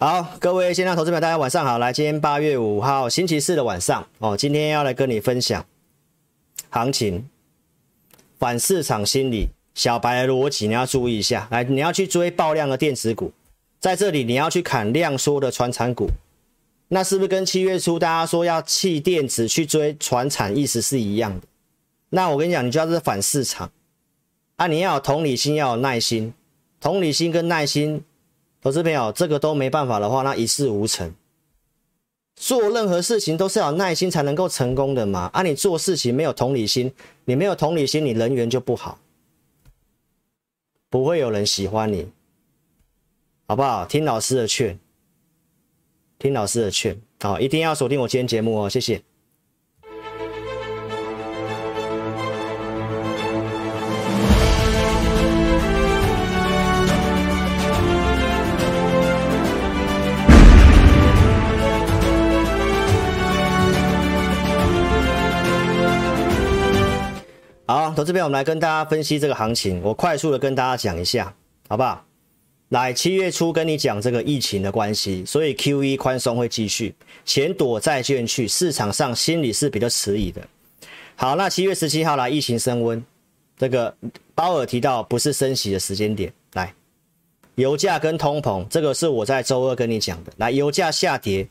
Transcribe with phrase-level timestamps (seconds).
[0.00, 1.76] 好，各位线上投资者，大家晚上好。
[1.78, 5.66] 来，今天八月五号星期四的晚上哦，今天要来跟你分享
[6.70, 7.28] 行情
[8.38, 11.48] 反市场心理，小白的逻辑你要注意一下。
[11.50, 13.32] 来，你要去追爆量的电子股，
[13.80, 16.06] 在这里你要去砍量缩的传产股，
[16.86, 21.46] 那是不是跟七月初大家说要弃电子去追传产意思是一样的？
[22.10, 23.68] 那我跟你讲，你就要是反市场
[24.54, 26.32] 啊，你要有同理心，要有耐心，
[26.80, 28.04] 同理心跟耐心。
[28.60, 31.14] 投资朋友，这个都没办法的话，那一事无成。
[32.34, 35.30] 做任何事情都是要有耐心才能够成功的嘛。
[35.32, 36.92] 啊，你做事情没有同理心，
[37.24, 38.98] 你没有同理心，你人缘就不好，
[40.88, 42.10] 不会有人喜欢你，
[43.46, 43.84] 好不好？
[43.84, 44.78] 听老师的劝，
[46.18, 49.02] 听老师的劝，好，一定要锁定我今天节目哦，谢谢。
[67.70, 69.78] 好，投资边，我们来跟大家分析这个行情。
[69.82, 71.34] 我快速的跟大家讲一下，
[71.68, 72.02] 好不好？
[72.70, 76.94] 来，七月初跟你讲这个疫情的关系，所以 QE 宽松会继续，
[77.26, 80.40] 钱躲债券去，市场上心里是比较迟疑的。
[81.14, 83.04] 好，那七月十七号来，疫情升温，
[83.58, 83.94] 这个
[84.34, 86.32] 鲍尔提到不是升息的时间点。
[86.54, 86.72] 来，
[87.56, 90.32] 油价跟通膨，这个是我在周二跟你讲的。
[90.38, 91.46] 来，油价下跌，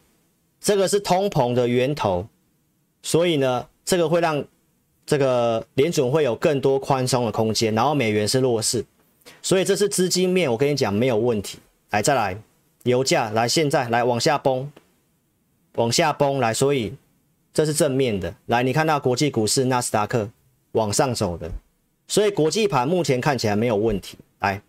[0.59, 2.27] 这个是通膨的源头，
[3.03, 4.43] 所以呢，这个会让。
[5.08, 8.86] 这个联准会有更多宽松的空间，然后美元是弱势，
[9.41, 11.59] 所以这是资金面，我跟你讲没有问题。
[11.91, 12.38] 来，再来，
[12.83, 14.69] 油价来，现在来往下崩，
[15.75, 16.94] 往下崩来，所以
[17.53, 18.35] 这是正面的。
[18.47, 20.30] 来，你看到国际股市纳斯达克
[20.73, 21.50] 往上走的，
[22.05, 24.17] 所以国际盘目前看起来没有问题。
[24.39, 24.61] 来，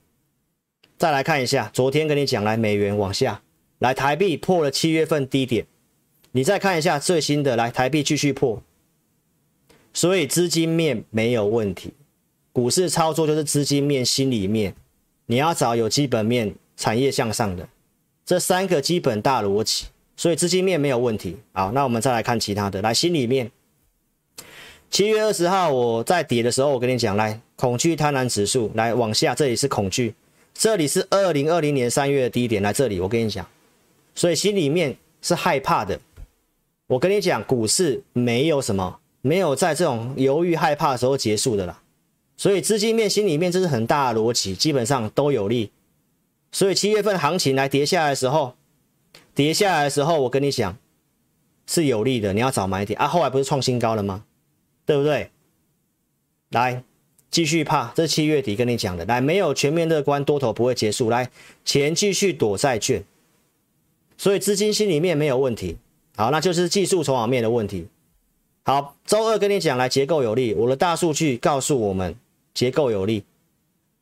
[0.97, 3.42] 再来看一下，昨天跟你讲，来美元往下，
[3.81, 5.66] 来台币破了七月份低点，
[6.31, 8.62] 你再看一下最新的，来台币继续破。
[9.92, 11.93] 所以资金面没有问题，
[12.53, 14.75] 股市操作就是资金面、心里面，
[15.26, 17.69] 你要找有基本面、产业向上的
[18.25, 19.87] 这三个基本大逻辑。
[20.16, 21.37] 所以资金面没有问题。
[21.53, 23.49] 好，那我们再来看其他的，来心里面。
[24.91, 30.12] 七月二十号我在跌的时候，我跟你讲，来恐惧贪婪指数来往下，这里是恐惧，
[30.53, 33.47] 这里是二零二零年三月的低点，来这里我跟你讲，
[34.15, 36.00] 所以心里面是害怕的。
[36.88, 38.99] 我跟你讲，股市没有什么。
[39.28, 41.83] 没有在这种犹豫害怕的时候结束的啦，
[42.39, 45.71] 所以资金面、心里面这是很大的逻辑，基本上都有利。
[46.50, 48.55] 所以七月份行情来跌下来的时候，
[49.34, 50.78] 跌下来的时候，我跟你讲
[51.67, 53.06] 是有利的，你要早买点啊。
[53.06, 54.25] 后来不是创新高了吗？
[54.87, 55.31] 对不对？
[56.49, 56.83] 来
[57.31, 59.05] 继续怕，这是七月底跟你讲的。
[59.05, 61.11] 来，没有全面乐观，多头不会结束。
[61.11, 61.31] 来，
[61.67, 63.05] 钱继续躲债券，
[64.17, 65.77] 所以资金心里面没有问题。
[66.17, 67.87] 好，那就是技术筹码面的问题。
[68.69, 72.15] 好，周二跟你讲，来结构有利，我的大数据告诉我们
[72.53, 73.25] 结构有利，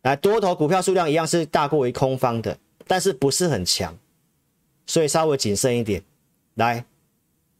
[0.02, 3.96] 来多头股票数量一样是大过于空方的，但是不是很强，
[4.84, 6.02] 所以稍微谨慎一点。
[6.54, 6.84] 来，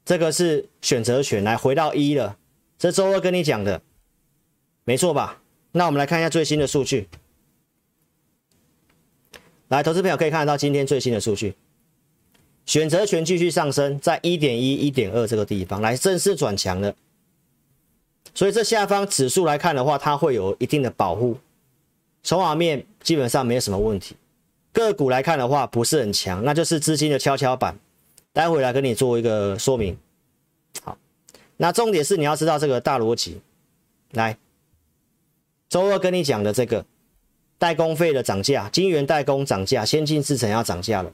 [0.04, 2.36] 这个是选择权，来回到一了，
[2.76, 3.80] 这周二跟你讲的，
[4.82, 5.40] 没错吧？
[5.70, 7.08] 那我们来看一下最新的数据，
[9.68, 11.54] 来，投资朋友可以看得到今天最新的数据。
[12.66, 16.94] 选择权继续上升，在一点一、一点二这个地方来正式转强了，
[18.34, 21.38] 所以这下方指数来看的话，它会有一定的保护，
[22.22, 24.16] 筹码面基本上没有什么问题。
[24.72, 27.78] 个股来看的话，不是很强，那就是资金的跷跷板。
[28.32, 29.96] 待会来跟你做一个说明。
[30.82, 30.98] 好，
[31.56, 33.40] 那重点是你要知道这个大逻辑。
[34.10, 34.36] 来，
[35.70, 36.84] 周二跟你讲的这个
[37.56, 41.10] 代工费的涨价，金圆代工涨价，先进制程要涨价了。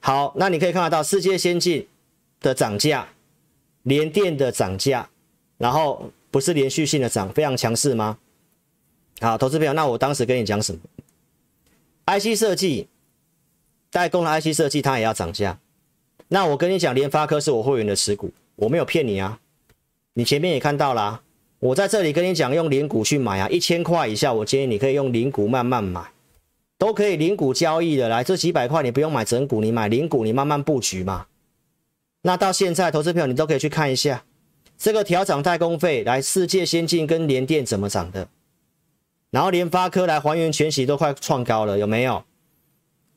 [0.00, 1.86] 好，那你可以看得到世界先进
[2.40, 3.08] 的涨价，
[3.82, 5.08] 联电的涨价，
[5.56, 8.18] 然后不是连续性的涨，非常强势吗？
[9.20, 10.80] 好，投资朋友，那我当时跟你讲什么
[12.06, 12.88] ？IC 设计
[13.90, 15.58] 代工的 IC 设计，它也要涨价。
[16.28, 19.40] 那我跟你讲，联发科是我会员的持股，我没有骗你啊。
[20.14, 21.22] 你前面也看到啦，
[21.58, 26.02] 我在这里跟你讲，用零股去买啊，一千块以下，我建议你可以用零股慢慢买。
[26.78, 31.26] 都可以零股交易的，来这几百块你不用买整股，你买零股，你慢慢布局嘛。
[32.22, 34.24] 那到现在投资票你都可以去看一下
[34.76, 38.28] 这个调涨代工费，来世界先进跟联电怎么涨的，
[39.30, 42.24] 然后联发科来还原全息都快创高了，有没有？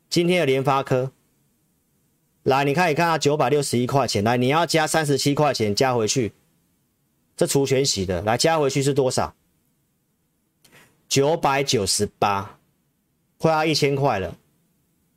[0.10, 1.12] 今天的联发科，
[2.42, 6.34] 来你看一看啊，九百六十一块钱，来你要加三十七块钱加回去，
[7.38, 9.36] 这除全息的，来加回去是多少？
[11.08, 12.58] 九百九十八。
[13.42, 14.38] 快要一千块了，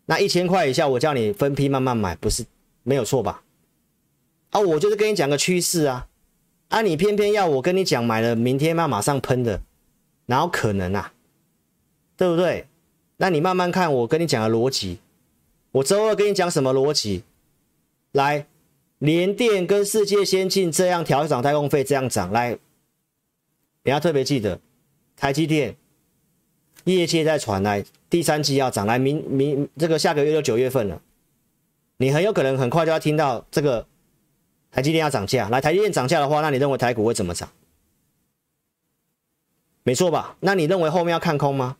[0.06, 2.46] 那一千块以下，我叫你分批慢慢买，不是
[2.82, 3.42] 没有错吧？
[4.48, 6.08] 啊，我就是跟你讲个趋势啊，
[6.68, 9.60] 啊，你偏偏要我跟你讲买了明天要马上喷的，
[10.26, 11.12] 哪有可能啊？
[12.16, 12.66] 对不对？
[13.18, 15.00] 那你慢慢看我跟你讲的逻辑，
[15.72, 17.24] 我周二跟你讲什么逻辑？
[18.12, 18.46] 来，
[19.00, 22.56] 联电跟世界先进这样调涨代工费这样涨，来，
[23.82, 24.58] 你要特别记得，
[25.16, 25.76] 台积电
[26.84, 31.02] 业界在传来第三季要涨，来明明这个下个月就九月份了，
[31.96, 33.84] 你很有可能很快就要听到这个
[34.70, 35.48] 台积电要涨价。
[35.48, 37.50] 来，台积电涨价的话，那你认为台股会怎么涨？
[39.82, 40.36] 没错吧？
[40.38, 41.76] 那你认为后面要看空吗？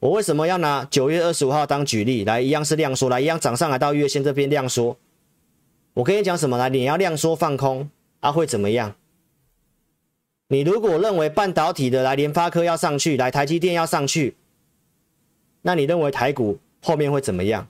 [0.00, 2.22] 我为什么要拿九月二十五号当举例？
[2.26, 4.98] 来，一样是量缩，来一样涨上来到月线这边量缩。
[5.94, 6.68] 我跟你讲什么来？
[6.68, 7.88] 你要量缩放空
[8.20, 8.94] 啊，会怎么样？
[10.48, 14.36] 你如果认为半导体的来联发科要上去，来台积电要上去，
[15.62, 17.66] 那你认为台股后面会怎么样？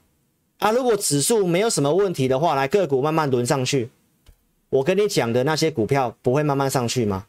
[0.59, 3.89] 啊，如果指数没有什么问题的话，来个股慢慢轮上去，
[4.69, 7.25] 我跟你讲的那些股票不会慢慢上去吗？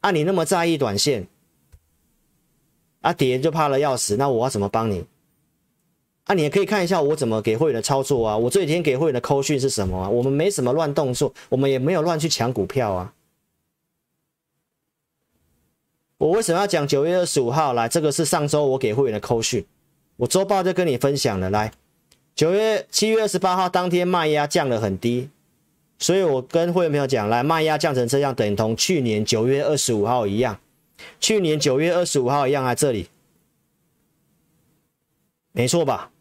[0.00, 1.28] 啊，你那么在意短线，
[3.00, 5.04] 啊跌就怕了要死，那我要怎么帮你？
[6.24, 8.36] 啊，你也可以看一下我怎么给会员的操作啊。
[8.36, 10.08] 我这几天给会员的扣讯是什么啊？
[10.08, 13.12] 我们没什么乱动作，我们也没有乱去抢股票啊。
[16.22, 17.88] 我为什么要讲九月二十五号来？
[17.88, 19.66] 这个是上周我给会员的扣讯，
[20.16, 21.50] 我周报就跟你分享了。
[21.50, 21.72] 来，
[22.36, 25.28] 九月七月二十八号当天卖压降得很低，
[25.98, 30.60] 所以我跟会员朋友讲，来卖压降成这样，等同去年九月二十五号一样。
[31.18, 33.08] 去年九月二十五号一样在这里，
[35.50, 36.12] 没错吧？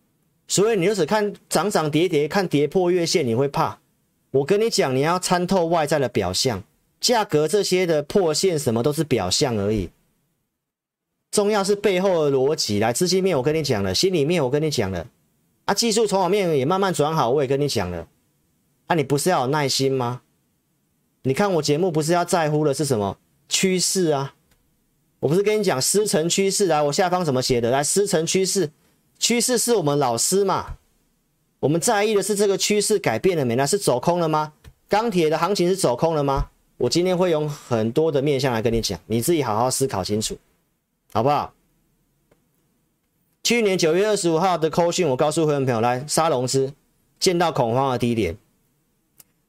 [0.48, 3.78] 所以你就只看涨涨跌跌，看跌破月线，你会怕。
[4.32, 6.64] 我跟你讲，你要参透外在的表象，
[7.02, 9.90] 价格这些的破线什么都是表象而已。
[11.32, 12.80] 重要是背后的逻辑。
[12.80, 15.08] 来，资金面我跟你讲了，心里面我跟你讲了，
[15.66, 18.08] 啊，技术筹码面也慢慢转好，我也跟你讲了。
[18.88, 20.22] 啊，你不是要有耐心吗？
[21.24, 23.18] 你看我节目不是要在乎的是什么
[23.50, 24.36] 趋势啊？
[25.22, 27.72] 我不是跟你讲师承趋势来，我下方怎么写的？
[27.72, 28.70] 来，师承趋势。
[29.18, 30.78] 趋势是我们老师嘛？
[31.60, 33.56] 我们在意的是这个趋势改变了没？
[33.56, 34.54] 那是走空了吗？
[34.90, 36.50] 钢铁的行情是走空了吗？
[36.82, 40.36] 我今天会用很多的面向来跟你讲，你自己好好思考清楚，
[41.14, 41.54] 好不好？
[43.44, 46.74] 去年九月二十五号的扣讯，我告诉会员朋友，来杀融资，
[47.20, 48.36] 见到恐慌的低点。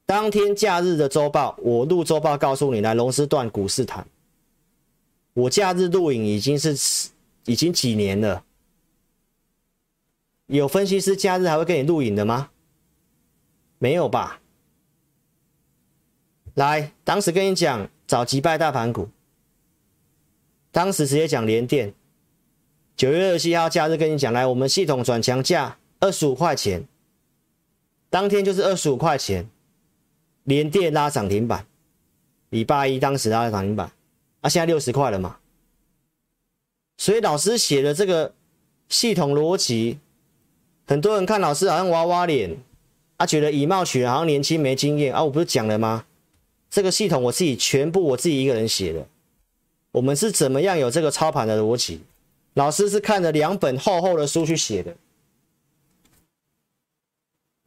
[0.05, 4.07] 当天假日的周报，我录周报告诉你，来融资断股市谈。
[5.33, 7.09] 我假日录影已经是
[7.47, 8.45] 已经几年了。
[10.49, 12.51] 有分析师假日还会给你录影的吗？
[13.79, 14.42] 没有吧。
[16.55, 19.09] 来，当时跟你讲找击败大盘股，
[20.71, 21.95] 当时直接讲联电。
[22.95, 26.87] 九月二十七号假日跟你讲，来我们系统转强价二十五块钱，
[28.11, 29.49] 当天就是二十五块钱，
[30.45, 31.67] 联电拉涨停板。
[32.51, 33.91] 礼拜一当时拉涨停板，
[34.43, 35.39] 啊，现在六十块了嘛。
[36.99, 38.35] 所以老师写的这个
[38.91, 39.99] 系统逻辑。
[40.87, 42.59] 很多人看老师好像娃娃脸，
[43.17, 45.25] 啊，觉得以貌取人，好像年轻没经验啊。
[45.25, 46.05] 我不是讲了吗？
[46.73, 49.07] 这个系统我自己全部我自己一个人写的。
[49.91, 52.01] 我们是怎么样有这个操盘的逻辑？
[52.55, 54.97] 老师是看了两本厚厚的书去写的。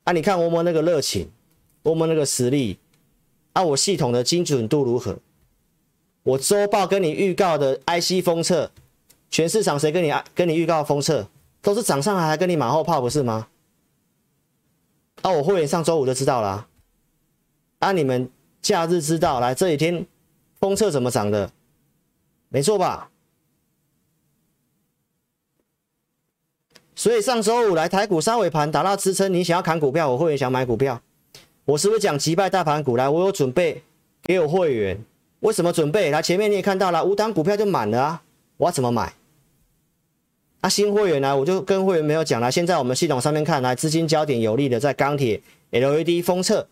[0.05, 1.29] 啊，你看我们那个热情，
[1.83, 2.79] 我们那个实力，
[3.53, 5.19] 啊，我系统的精准度如何？
[6.23, 8.71] 我周报跟你预告的 IC 封测，
[9.29, 11.29] 全市场谁跟你跟你预告封测？
[11.61, 13.47] 都是涨上来还跟你马后炮不是吗？
[15.21, 16.67] 啊，我会员上周五就知道了啊，
[17.79, 18.27] 啊你们
[18.65, 20.03] 假日知道来这几天
[20.59, 21.51] 封测怎么涨的？
[22.49, 23.11] 没错吧？
[26.95, 30.99] 所以上周五来台股三尾盘达到支撑，你想要砍股票，我会员想买股票，
[31.65, 33.07] 我是不是讲击败大盘股来？
[33.07, 33.83] 我有准备
[34.23, 34.99] 给我会员，
[35.41, 36.09] 为什么准备？
[36.09, 38.23] 来前面你也看到了，五档股票就满了啊，
[38.57, 39.13] 我要怎么买？
[40.61, 42.51] 啊，新会员呢，我就跟会员没有讲了。
[42.51, 46.67] 现在我们系统上面看来，资金焦点有利的在钢铁、LED、封测。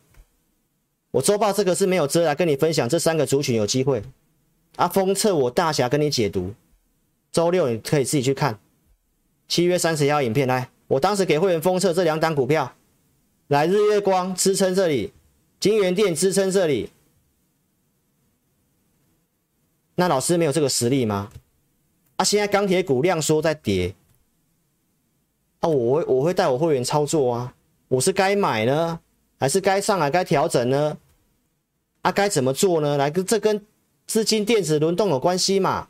[1.13, 4.01] 我周报这个是没有遮来跟你分享，这三个族群有机会。
[4.77, 6.55] 啊，封测我大侠跟你解读，
[7.31, 8.57] 周六你可以自己去看。
[9.47, 12.73] 七月三十号影片来，我当时给会员封测这两档股票，
[13.49, 15.13] 来日月光支撑这里，
[15.59, 16.89] 京元电支撑这里。
[19.93, 21.29] 那老师没有这个实力吗？
[22.15, 23.93] 啊，现在钢铁股量缩在跌，
[25.59, 27.53] 啊，我会我会带我会员操作啊，
[27.89, 28.99] 我是该买呢，
[29.39, 30.97] 还是该上来该调整呢？
[32.03, 32.97] 啊，该怎么做呢？
[32.97, 33.65] 来，这跟
[34.05, 35.87] 资金电子轮动有关系嘛？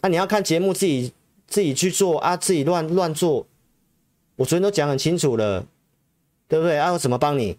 [0.00, 1.12] 啊，你要看节目自己
[1.46, 3.46] 自己去做啊，自己乱乱做，
[4.36, 5.66] 我昨天都讲很清楚了，
[6.48, 6.78] 对不对？
[6.78, 7.58] 啊，我怎么帮你？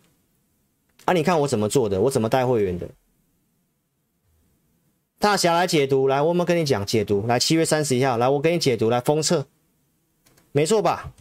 [1.06, 2.88] 啊，你看我怎么做的，我怎么带会员的？
[5.20, 9.46] 大侠来解读，来，我们跟你讲解读，来，七月三十一号，来，我给你解读，来，封测，
[10.54, 11.14] 没错吧？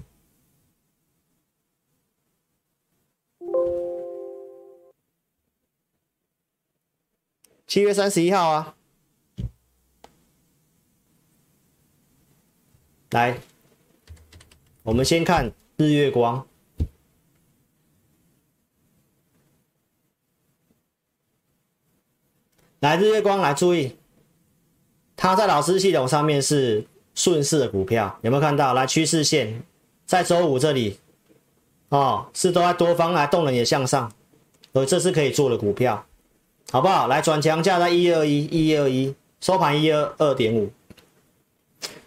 [7.73, 8.75] 七月三十一号啊，
[13.12, 13.41] 来，
[14.83, 16.47] 我们先看日月光。
[22.81, 23.97] 来，日月光来注意，
[25.17, 28.75] 它在老师系统上面是顺势的股票，有没有看到？
[28.75, 29.62] 来，趋势线
[30.05, 30.99] 在周五这里，
[31.88, 34.12] 哦，是都在多方来动能也向上，
[34.75, 36.07] 所以这是可以做的股票。
[36.73, 37.07] 好不好？
[37.07, 40.73] 来转强价在一二一一二一，收盘一二二点五，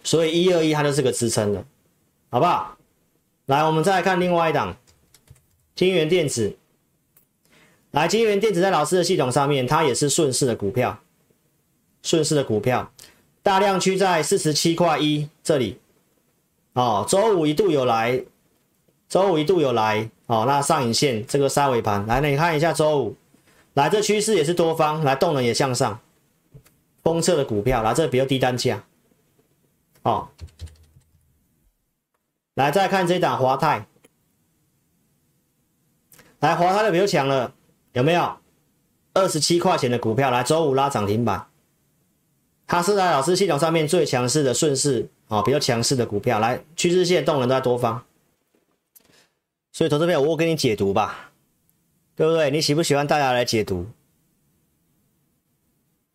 [0.02, 1.64] 所以一二一它就是个支撑了，
[2.30, 2.76] 好不好？
[3.46, 4.76] 来，我们再来看另外一档，
[5.76, 6.56] 金源电子。
[7.92, 10.98] 来，金源电子在老师的系统上面，它也是顺势的股票，
[12.02, 12.90] 顺势的股票，
[13.44, 15.78] 大量区在四十七块一这里，
[16.72, 18.20] 哦，周五一度有来，
[19.08, 23.16] 周五一度有来，哦，那上影线这个三尾盘，来，你看一下周五。
[23.76, 26.00] 来，这趋势也是多方，来动能也向上，
[27.02, 28.82] 封测的股票，来这比较低单价，
[30.00, 30.30] 哦，
[32.54, 33.86] 来再看这档华泰，
[36.40, 37.52] 来华泰的比较强了，
[37.92, 38.38] 有没有？
[39.12, 41.46] 二十七块钱的股票，来周五拉涨停板，
[42.66, 48.02] 它是在老师系统上面最强势的顺势，哦，比较强势的股票，来趋势线动能都在多方，
[49.70, 51.25] 所以投资票我给你解读吧。
[52.16, 52.50] 对不对？
[52.50, 53.86] 你喜不喜欢大家来解读？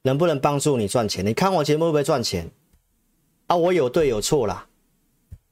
[0.02, 1.24] 能不能帮助你赚钱？
[1.24, 2.50] 你看我节目会不会赚钱？
[3.46, 4.68] 啊，我有对有错啦，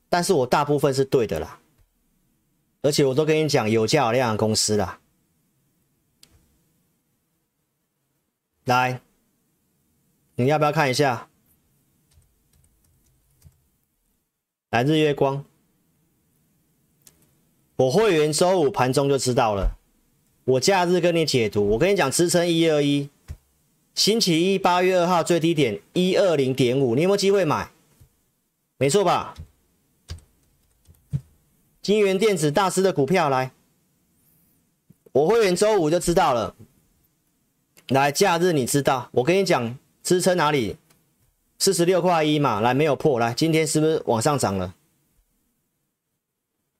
[0.09, 1.59] 但是我大部分是对的啦，
[2.81, 4.99] 而且我都跟你讲有价有量的公司啦。
[8.65, 9.01] 来，
[10.35, 11.29] 你要不要看一下？
[14.71, 15.45] 来日月光，
[17.75, 19.78] 我会员周五盘中就知道了。
[20.49, 23.07] 我假日跟你解读，我跟你讲支撑一二一，
[23.93, 27.69] 星期一八月二号最低点一二零点五，你有没有机会买？
[28.79, 29.35] 没错吧？
[31.83, 33.51] 金源电子大师的股票来，
[35.11, 36.55] 我会员周五就知道了。
[37.89, 40.77] 来，假日你知道，我跟你讲支撑哪里？
[41.59, 44.73] 四十六块一嘛，来没有破，来今天是不是往上涨了？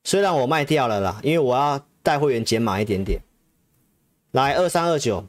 [0.06, 3.22] 虽然我卖掉了啦，因为我要带会员减码一点点。
[4.32, 5.28] 来二三二九，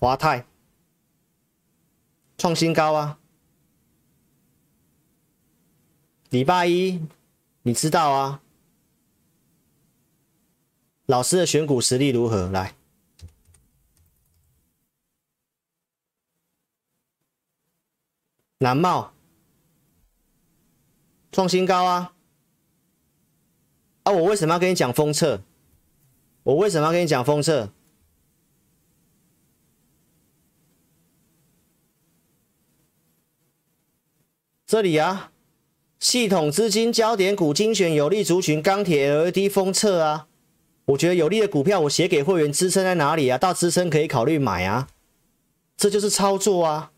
[0.00, 0.46] 华泰
[2.38, 3.18] 创新高啊！
[6.30, 7.06] 礼拜一
[7.62, 8.40] 你知道啊？
[11.04, 12.48] 老师的选股实力如何？
[12.48, 12.74] 来，
[18.58, 19.12] 南茂
[21.30, 22.14] 创新高啊！
[24.04, 25.42] 啊，我为什么要跟你讲封测？
[26.44, 27.70] 我为什么要跟你讲封测？
[34.66, 35.30] 这里啊，
[35.98, 40.26] 系统资金焦点股精选有利族群钢铁 LED 封测啊，
[40.86, 43.38] 我觉得有利的股票我写给会员支撑在哪里啊？
[43.38, 44.88] 到支撑可以考虑买啊，
[45.76, 46.92] 这就是操作啊！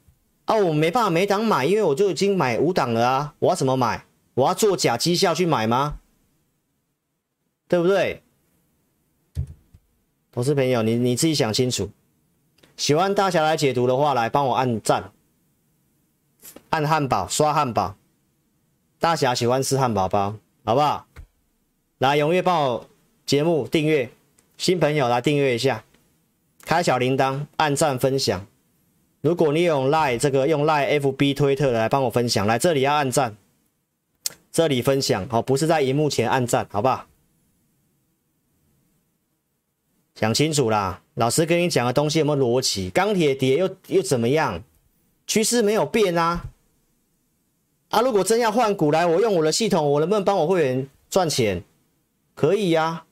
[0.46, 4.06] 啊，我没办法每档买，因为我就已经买五档了啊，我要怎么买？
[4.34, 5.98] 我要做假绩效去买吗？
[7.68, 8.22] 对不对？
[10.36, 11.88] 投资朋友，你你自己想清楚。
[12.76, 15.10] 喜欢大侠来解读的话，来帮我按赞，
[16.68, 17.96] 按汉堡，刷汉堡。
[18.98, 21.06] 大侠喜欢吃汉堡包，好不好？
[21.96, 22.86] 来踊跃帮我
[23.24, 24.10] 节目订阅，
[24.58, 25.82] 新朋友来订阅一下，
[26.66, 28.46] 开小铃铛，按赞分享。
[29.22, 33.34] 如果你用 lie 这个用 lie FB 推特的来帮我分享，来这里要按赞，
[34.52, 37.06] 这里分享，好，不是在荧幕前按赞，好不好？
[40.16, 42.88] 讲清楚啦，老师跟你讲的东西有没有逻辑？
[42.88, 44.64] 钢铁跌又又怎么样？
[45.26, 46.46] 趋势没有变啊！
[47.90, 51.62] 啊，如果真要换股来，我用我的系统，我能不能帮我会员赚钱？
[52.34, 53.06] 可以呀、啊，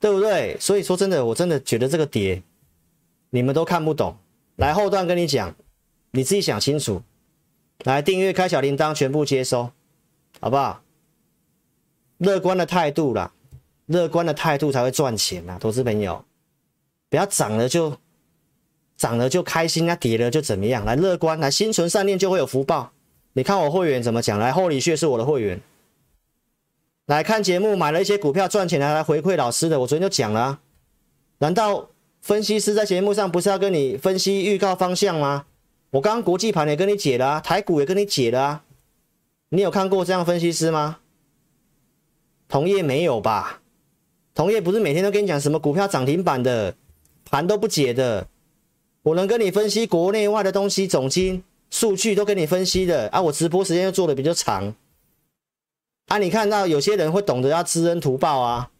[0.00, 0.56] 对不对？
[0.58, 2.42] 所以说真的，我真的觉得这个跌
[3.30, 4.16] 你们都看不懂。
[4.56, 5.54] 来后段跟你讲，
[6.10, 7.00] 你自己想清楚。
[7.84, 9.70] 来订阅开小铃铛，全部接收，
[10.40, 10.82] 好不好？
[12.18, 13.32] 乐观的态度啦。
[13.86, 16.24] 乐观的态度才会赚钱啊，投资朋友，
[17.08, 17.96] 不要涨了就
[18.96, 20.84] 涨了就开心啊，跌了就怎么样？
[20.84, 22.92] 来乐观，来心存善念就会有福报。
[23.34, 24.38] 你看我会员怎么讲？
[24.38, 25.60] 来，厚礼穴是我的会员，
[27.06, 30.60] 来看节目，买了一些股票赚钱来来回馈老师的，我昨天就讲了啊。
[31.38, 31.90] 难道
[32.22, 35.44] 分析师在节目上不是要跟你分析预告方向吗？
[35.90, 38.64] 我刚刚国际盘也跟你解了啊，台股也跟你解了啊。
[39.50, 40.98] 你有看过这样分析师吗？
[42.48, 43.60] 同业没有吧？
[44.36, 46.74] 同业不是每天都跟你讲什么股票涨停板的，
[47.24, 48.28] 盘都不解的。
[49.02, 53.22] 我能跟你分析国内外的东西，总经数据都跟你分析的啊。
[53.22, 54.74] 我直播时间又做的比较长。
[56.08, 58.70] 啊，你看到有些人会懂得要知恩图报啊，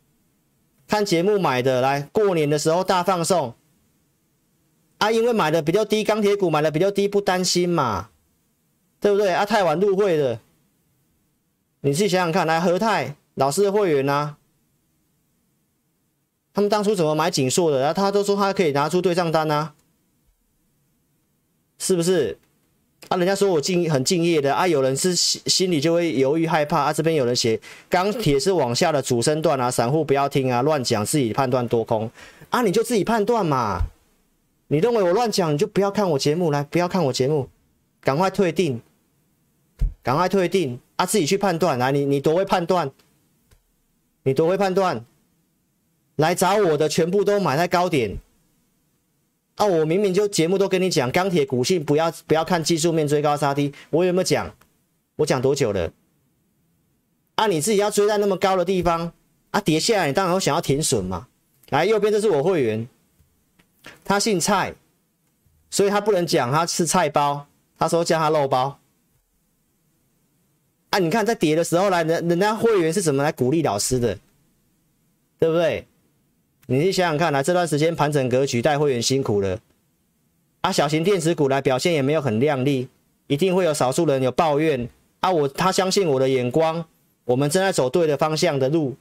[0.87, 3.55] 看节目买的，来过年的时候大放送，
[4.99, 8.11] 啊，因为买的比较低，钢铁股买的比较低，不担心嘛，
[9.01, 9.33] 对不对？
[9.33, 10.39] 啊，太晚入会的，
[11.81, 14.37] 你自己想想看，来和泰老师的会员啊，
[16.57, 17.81] 他们当初怎么买景硕的？
[17.81, 19.75] 然后他都说他可以拿出对账单啊，
[21.79, 22.39] 是不是？
[23.11, 24.55] 啊，人家说我敬很敬业的。
[24.55, 26.85] 啊，有人是心心里就会犹豫害怕。
[26.85, 26.93] 啊。
[26.95, 27.61] 这边有人写
[27.91, 32.11] 钢铁是往下的主升段啊，散户不要听啊，乱讲，自己判断多空。
[32.49, 33.83] 啊，你就自己判断嘛。
[34.69, 37.51] 你认为我乱讲，你就不要看我节目，来不要看我节目，
[38.01, 38.81] 赶快退订，
[40.03, 40.81] 赶快退订。
[40.97, 41.79] 啊，自己去判断。
[41.79, 42.91] 来，你你多会判断，
[44.23, 45.05] 你多会判断，
[46.17, 48.19] 来找我的全部都买在高点。
[49.57, 49.65] 啊！
[49.65, 54.55] 我明明就节目都跟你讲，钢铁股性不要不要看技术面追高杀低，我有没有讲？
[55.17, 55.91] 我讲多久了？
[57.37, 57.47] 啊！
[57.47, 59.13] 你自己要追在那么高的地方，
[59.53, 61.29] 啊，跌下来你当然会想要停损嘛。
[61.71, 62.87] 来，右边这是我会员，
[64.05, 64.75] 他姓蔡，
[65.71, 67.47] 所以他不能讲他吃菜包，
[67.79, 68.79] 他说叫他肉包。
[70.91, 70.99] 啊！
[70.99, 74.19] 你看在跌的时候来，人人家会员是怎么来鼓励老师的，
[75.39, 75.87] 对不对？
[76.67, 79.59] 你去想想看，来这段时间盘整格局带会员辛苦了
[80.63, 80.73] 啊！
[80.73, 82.89] 小型电子股来表现也没有很亮丽，
[83.29, 84.89] 一定会有少数人有抱怨
[85.21, 85.31] 啊！
[85.31, 86.85] 我他相信我的眼光，
[87.25, 88.97] 我们正在走对的方向的路，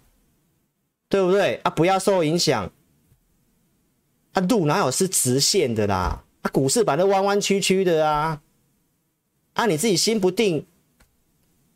[1.09, 1.71] 对不对啊？
[1.71, 2.71] 不要受影响
[4.33, 4.41] 啊！
[4.41, 6.23] 路哪有是直线的啦？
[6.41, 8.41] 啊，股市板都弯弯曲曲的啊！
[9.53, 10.65] 啊，你自己心不定，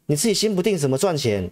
[0.05, 1.49] 你自己心不定怎么赚钱？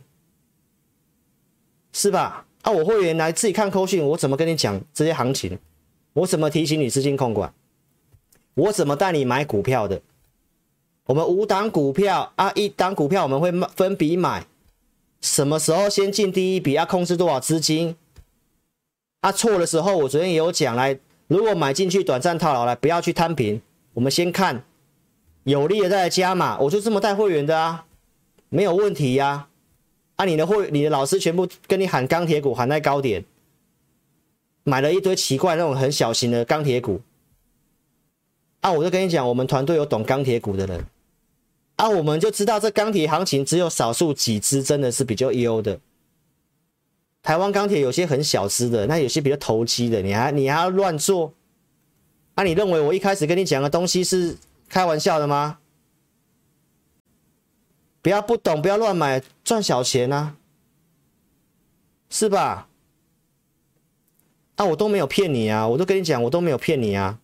[1.93, 2.46] 是吧？
[2.67, 2.69] 啊！
[2.69, 5.57] 我会员来自己看扣讯，我怎么跟你讲这些行情？
[6.11, 7.53] 我怎么提醒你资金控管？
[8.55, 10.01] 我怎么带你买股票的？
[11.05, 14.45] 我们五档股票啊，一档股票我们会分笔买，
[15.21, 16.73] 什么时候先进第一笔？
[16.73, 17.95] 要控制多少资金？
[19.21, 23.61] 啊，错的时候我昨天也有讲来，如果买进去短暂套牢来，不要去摊平，
[23.93, 24.65] 我们先看
[25.43, 26.59] 有利的再来加码。
[26.59, 27.85] 我就这么带会员的啊，
[28.49, 29.47] 没有问题呀、啊。
[30.17, 33.23] 啊，你的会，你的老师全部跟你喊钢铁股，喊在高点，
[34.63, 37.01] 买了一堆奇怪那种很小型的钢铁股。
[38.61, 40.85] 啊，我就跟你讲，我们团队有懂钢铁股的人，
[41.75, 45.79] 啊，我们就知道这钢铁行情只有少数几只真的是比较优的。
[47.21, 51.31] 台湾钢铁有些很小资的，那有些比较投机的，你还你还要乱做？
[52.33, 54.35] 啊，你认为我一开始跟你讲的东西是
[54.67, 55.59] 开玩笑的吗？
[58.07, 60.37] 不要不懂，不要乱买，赚小钱啊，
[62.09, 62.69] 是吧？
[64.55, 67.19] 啊，我都没有骗你啊，我都跟你讲，我都没有骗你啊，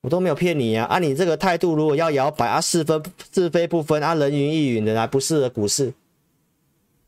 [0.00, 0.86] 我都没有骗你啊。
[0.86, 5.92] 啊，你这个态度如果要摇摆啊，是分是非不分啊，人云亦云的，来不适合股市。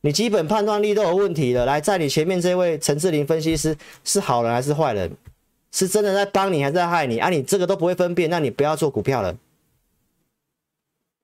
[0.02, 1.64] 你基本判断力都有问题了。
[1.64, 3.74] 来，在你前面这位陈志林分析师
[4.04, 5.16] 是好人还是坏人？
[5.72, 7.16] 是真的在帮你还是在害你？
[7.16, 9.34] 啊，你这个都不会分辨，那你不要做股票了。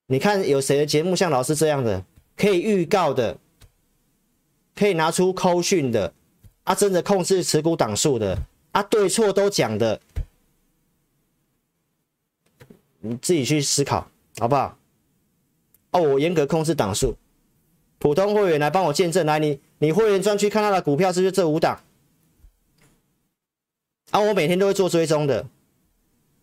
[0.06, 2.04] 你看有谁的节目像老师这样的，
[2.36, 3.38] 可以预告的，
[4.74, 6.12] 可以拿出扣讯的，
[6.64, 8.38] 啊，真的控制持股档数的，
[8.72, 10.00] 啊，对错都讲的，
[13.00, 14.76] 你自己去思考好不好？
[15.92, 17.16] 哦，我严格控制档数，
[17.98, 21.80] 普通会员来帮我见证，来，你你会员专区看到的股票是不是这五档？
[24.10, 25.46] 啊，我每天都会做追踪的，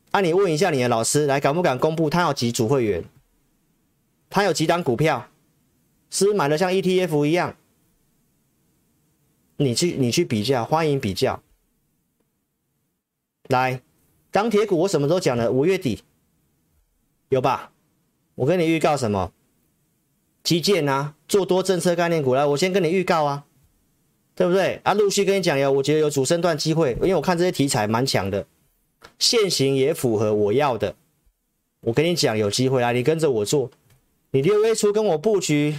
[0.10, 3.04] 啊，你问一下你的老师，来敢不敢公布他有几组会员？
[4.32, 5.30] 他有几档股票，
[6.10, 7.56] 是不是买的像 ETF 一样？
[9.58, 11.44] 你去你去比较，欢迎比较。
[13.50, 13.82] 来，
[14.32, 15.52] 钢铁股我什么时候讲的？
[15.52, 16.02] 五月底
[17.28, 17.74] 有吧？
[18.36, 19.34] 我跟你预告什么？
[20.42, 23.46] 基建啊，做多政策概念股来，我先跟你预告啊，
[24.34, 24.80] 对不对？
[24.86, 28.48] 啊，陆续跟你讲有，我觉得有主升段机会，因为我看这些题材蛮强的，
[29.20, 30.96] 线型也符合我要的。
[31.82, 33.70] 我跟你讲有机会啊，你跟着我做。
[34.34, 35.76] 你六月初跟我布局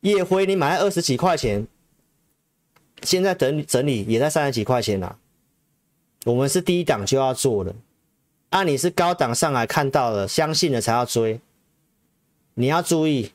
[0.00, 1.66] 夜辉，你买了二十几块钱，
[3.02, 5.18] 现在等整理也在三十几块钱了。
[6.24, 7.74] 我们是低档就要做的，
[8.48, 11.38] 啊、你是高档上来看到了，相信了才要追。
[12.54, 13.30] 你要注意，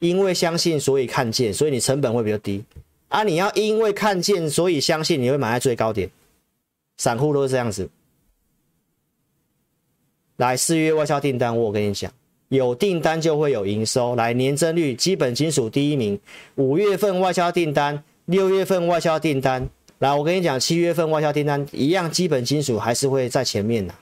[0.00, 2.64] 因为相信所以看见，所以你成本会比较低
[3.08, 3.22] 啊。
[3.22, 6.10] 你要因为看见所以相信，你会买在最高点。
[6.96, 7.88] 散户都是这样子。
[10.36, 12.12] 来四月外销订单，我跟你讲，
[12.48, 14.14] 有订单就会有营收。
[14.14, 16.18] 来年增率，基本金属第一名。
[16.56, 19.68] 五月份外销订单，六月份外销订单。
[19.98, 23.94] 来，我跟你讲，七月份外销订单一样，基本金属还是会在前面的。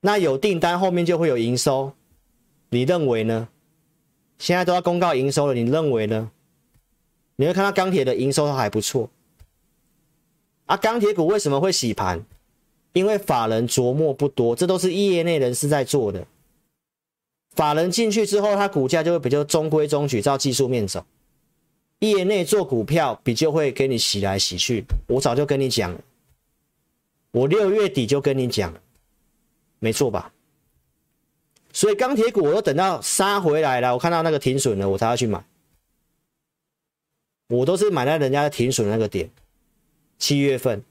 [0.00, 1.92] 那有订单后面就会有营收，
[2.70, 3.48] 你认为呢？
[4.38, 6.30] 现在都要公告营收了，你认为呢？
[7.36, 9.08] 你会看到钢铁的营收都还不错。
[10.66, 12.24] 啊，钢铁股为什么会洗盘？
[12.92, 16.26] 因为法人琢磨不多，这都是业内人士在做的。
[17.54, 21.04] 法人进去之后，它股价就会比较中规中矩，照技术面走。
[22.00, 25.98] 业内做股票比较会给你洗来洗去，我早就跟你讲，
[27.32, 28.72] 我六月底就跟你讲，
[29.80, 30.32] 没错吧？
[31.72, 35.44] 所以钢铁股我都等到杀回来了，我看到那个停损了，我才要去买。
[37.48, 39.30] 我都是买在人家停损那个点，
[40.18, 40.82] 七月份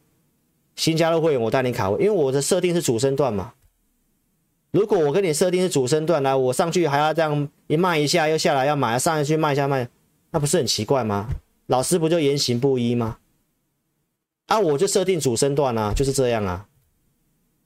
[0.78, 3.54] 新加入会员我带你卡位，因为我的设定是主升段嘛。
[4.72, 9.90] 如果我跟你设定是主升段，来我上去还要这样一卖一下又下来要买，上去卖一下卖。
[10.30, 11.30] 那不是很奇怪吗？
[11.66, 13.18] 老师不就言行不一吗？
[14.46, 16.68] 啊，我就设定主升段啊，就是这样啊。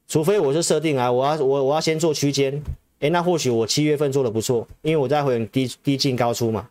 [0.07, 2.63] 除非我就设定啊，我要我我要先做区间，
[2.99, 6.69] 诶，那或许我七月份做的不错，因为我在会低低进高出嘛。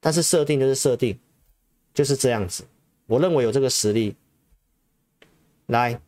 [0.00, 1.18] 但是设定就是设定，
[1.92, 2.64] 就是这样子。
[3.06, 4.14] 我认为有这个实力。
[5.66, 6.00] 来，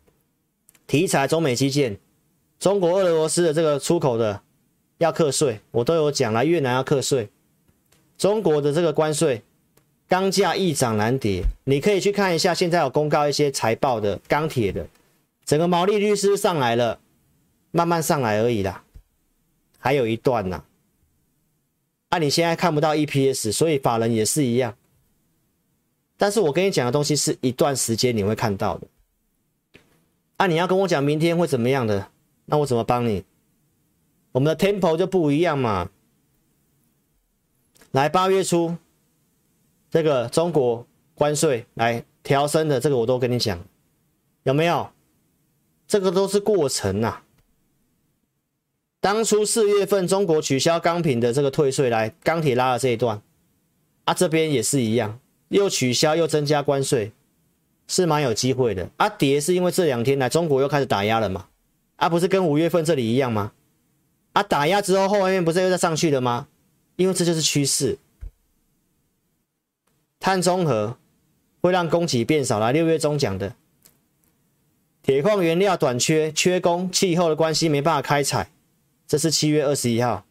[0.87, 1.99] 题材中美基建，
[2.59, 4.43] 中国俄罗斯的这个出口的
[4.99, 7.31] 要课税，我都有讲了，越南要课税。
[8.19, 9.43] 中国的这个关税，
[10.09, 14.87] 钢价易涨难跌，你可以去看一下，现在有公告一些财报的钢铁的，
[15.45, 16.99] 整个毛利率是上来了？
[17.73, 18.85] 慢慢上来而已啦，
[19.79, 20.65] 还有一段呢。
[22.09, 24.75] 啊，你现在看不到 EPS，所以法人也是一样。
[26.17, 28.87] 但是我跟你讲的东西是一段时间你会看到的。
[30.37, 32.11] 啊，你要跟我讲明天会怎么样的，
[32.45, 33.25] 那我怎么帮你？
[34.33, 35.91] 我们的 tempo 就不一样嘛。
[37.93, 38.77] 来八月初，
[39.91, 43.65] 这个中国关税来调升的，这个我都跟你讲，
[44.43, 44.91] 有没有？
[45.89, 47.23] 这个都是过程呐、啊。
[49.01, 53.23] 当初四月份中国取消钢品的这个退税，来钢铁拉了这一段，
[54.05, 55.19] 啊，这边也是一样，
[55.49, 57.13] 又取消又增加关税，
[57.87, 58.89] 是蛮有机会的。
[58.97, 61.47] 啊，跌是因为这两天来中国又开始打压了嘛？
[61.97, 63.53] 啊，不是跟五月份这里一样吗？
[64.33, 66.49] 啊，打压之后后面不是又再上去了吗？
[66.97, 67.99] 因为这就是趋势，
[70.19, 70.97] 碳中和
[71.61, 72.59] 会让供给变少。
[72.59, 73.55] 来，六月中讲的，
[75.03, 78.51] 铁矿原料短缺、缺工、气候的关系没办法开采，
[79.07, 80.25] 这是七月二十一号。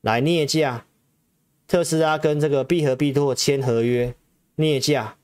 [0.00, 0.86] 来，镍价，
[1.68, 4.14] 特斯拉跟这个必和必拓签合约，
[4.56, 5.16] 镍价，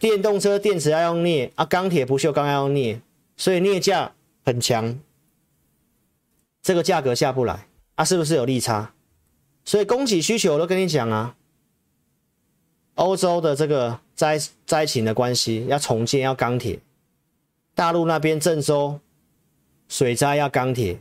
[0.00, 3.02] 电动车电池要用镍啊，钢铁不锈钢要用镍，
[3.36, 4.98] 所以镍价很强，
[6.62, 8.94] 这个价格下不来啊，是不是有利差？
[9.62, 11.36] 所以供给需求我都跟你讲啊，
[12.94, 16.80] 欧洲的这个灾灾情的关系要重建要钢铁，
[17.74, 18.98] 大陆那边郑州
[19.86, 20.98] 水灾要钢铁，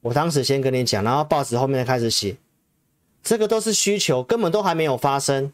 [0.00, 2.38] 我当时先跟你讲，然后报纸后面才开始写，
[3.22, 5.52] 这个都是需求，根本都还没有发生，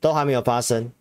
[0.00, 0.92] 都还没有发生。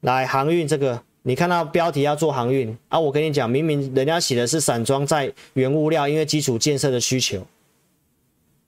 [0.00, 7.46] 来航运这个，你看到标题要做航运啊，我跟你讲，明明人家写的是散装在原物料，因为基础建设的需求。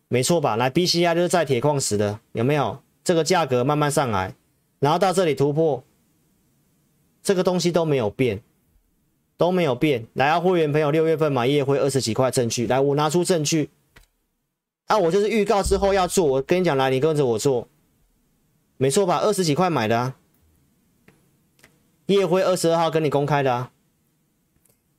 [0.08, 0.56] 没错吧？
[0.56, 2.80] 来，BCI 就是在铁矿石的，有没有？
[3.04, 4.34] 这个价格慢慢上来，
[4.80, 5.82] 然后到这里突破，
[7.22, 8.42] 这个东西都没有变，
[9.36, 10.06] 都没有变。
[10.14, 13.70] 来啊，会员朋友，六月份买业会二十几块证据，来，我拿出证据。
[14.88, 17.68] 啊，我就是预告之后要做，我跟你讲，来，你跟着我做，
[18.76, 19.18] 没错吧？
[19.18, 20.16] 二十几块买的啊，
[22.08, 23.70] 叶辉二十二号跟你公开的啊。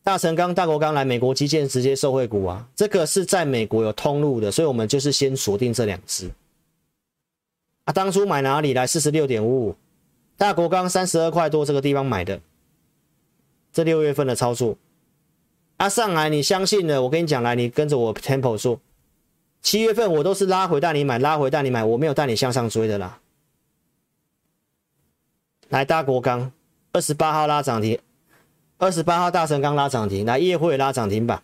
[0.04, 6.32] 大成钢、大国钢来美国基建直接受惠股啊，这个是在美国有通路的，所以我们就是先锁定这两只。
[7.86, 8.88] 啊，当初买哪里来？
[8.88, 9.76] 四十六点五五，
[10.38, 12.39] 大国钢三十二块多这个地方买的，
[13.74, 14.78] 这六月份的操作。
[15.78, 18.80] 啊，上来你相信了，我跟你讲来，你跟着我 tempo 做。
[19.62, 23.19] 七月份我都是拉回带你买，拉回带你买，我没有带你向上追的啦。
[25.69, 26.52] 来，大国钢
[26.91, 27.99] 二十八号拉涨停。
[28.78, 31.43] 二十八号大成刚拉涨停，来业辉拉涨停板，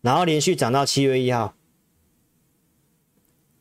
[0.00, 1.54] 然后连续涨到七月一号，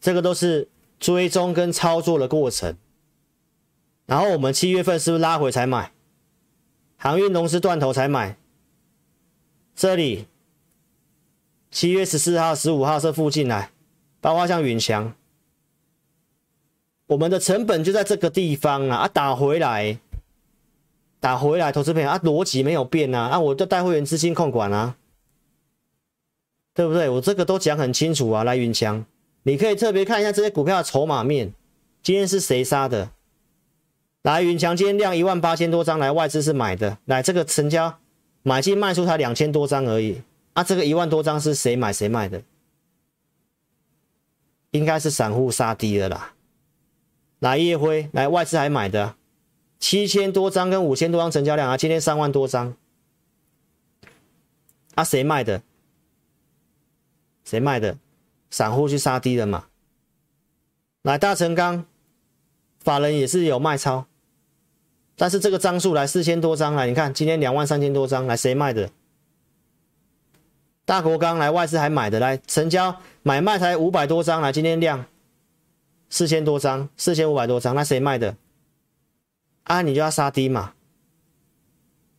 [0.02, 0.68] 这个都是
[1.00, 2.76] 追踪跟操作的过程。
[4.08, 5.92] 然后我们七月份是不是拉回才买？
[6.98, 8.36] 航运龙狮断头才买，
[9.76, 10.26] 这里
[11.70, 13.70] 七月十四号、十五号这附近来，
[14.20, 15.14] 包括像云强，
[17.06, 20.00] 我们的成本就在这个地方啊，啊打回来，
[21.28, 24.96] 打回来，投资朋友啊，逻辑没有变啊，啊，我就带会员资金控管啊，
[26.74, 27.10] 对不对？
[27.10, 29.04] 我这个都讲很清楚啊，来云强，
[29.44, 31.54] 你可以特别看一下这些股票的筹码面，
[32.02, 33.12] 今天是谁杀的？
[34.22, 38.00] 来云强，今天量一万八千多张，来外资是买的，来这个成交
[38.44, 40.22] 买进卖出才两千多张而已。
[40.54, 42.42] 啊，这个一万多张是谁买谁卖的？
[44.72, 46.36] 应该是散户杀低了啦。
[47.40, 49.17] 来叶辉，来外资还买的
[49.80, 52.76] 七千多张跟五千多张成交量啊，今天三万多张。
[54.96, 55.62] 啊，谁卖的？
[57.44, 57.98] 谁卖的？
[58.50, 59.66] 散户去杀低了嘛。
[61.04, 61.86] 来大成钢，
[62.80, 64.08] 法人也是有卖超，
[65.16, 68.90] 但是这个张数来四千多张来，你看今天两万三千多张来，谁卖的？
[70.86, 75.06] 大国钢来外资还买的来成交买卖才五百多张来，今天量
[76.10, 78.36] 四千多张，四千五百多张，那谁卖的？
[79.68, 80.74] 啊，你就要杀低嘛，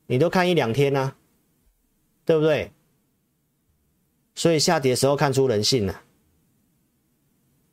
[0.06, 1.16] 你都看一两天啊，
[2.24, 2.72] 对不对？
[4.34, 6.02] 所以下跌的时候看出人性了，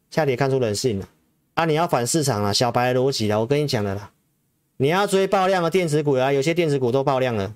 [0.10, 1.10] 下跌看出人性了，
[1.56, 4.14] 啊，你要反市场啊，小白逻辑了，我跟你讲的啦，
[4.78, 7.56] 你要追爆量的电子股啊，有些电子股都爆量了。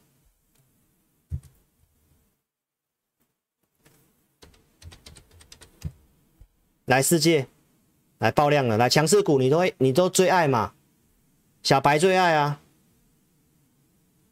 [6.83, 7.47] 来世界，
[8.17, 10.73] 来爆量了，来强势股你都会你都最爱嘛，
[11.61, 12.59] 小白最爱啊，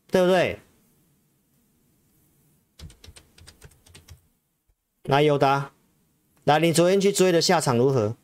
[0.07, 0.59] 对不对？
[5.03, 5.71] 来友达，
[6.45, 8.15] 来你昨天去追的下场如何？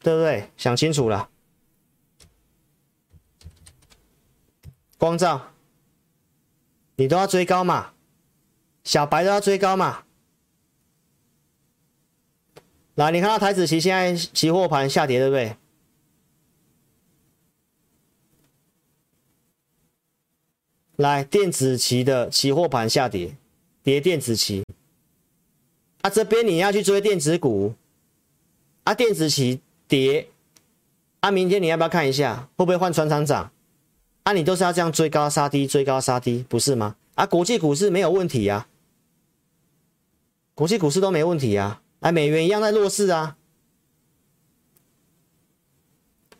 [0.00, 0.50] 对不对？
[0.56, 1.30] 想清楚了。
[4.98, 5.52] 光照，
[6.96, 7.92] 你都要追高嘛，
[8.82, 10.04] 小白都要追高嘛。
[12.94, 15.56] 来，你看到台子期现在期货盘下跌，对不对？
[20.96, 23.36] 来，电子期的期货盘下跌，
[23.82, 24.64] 跌电子期。
[26.00, 27.74] 啊，这边你要去追电子股，
[28.84, 30.28] 啊，电子期跌，
[31.20, 33.50] 啊，明天你要不要看一下会不会换船厂涨？
[34.22, 36.96] 啊，你都是要这样追高杀低，追高杀低，不是吗？
[37.14, 38.66] 啊，国际股市没有问题呀，
[40.54, 41.82] 国际股市都没问题呀。
[42.00, 43.36] 哎，美元一样在弱势啊，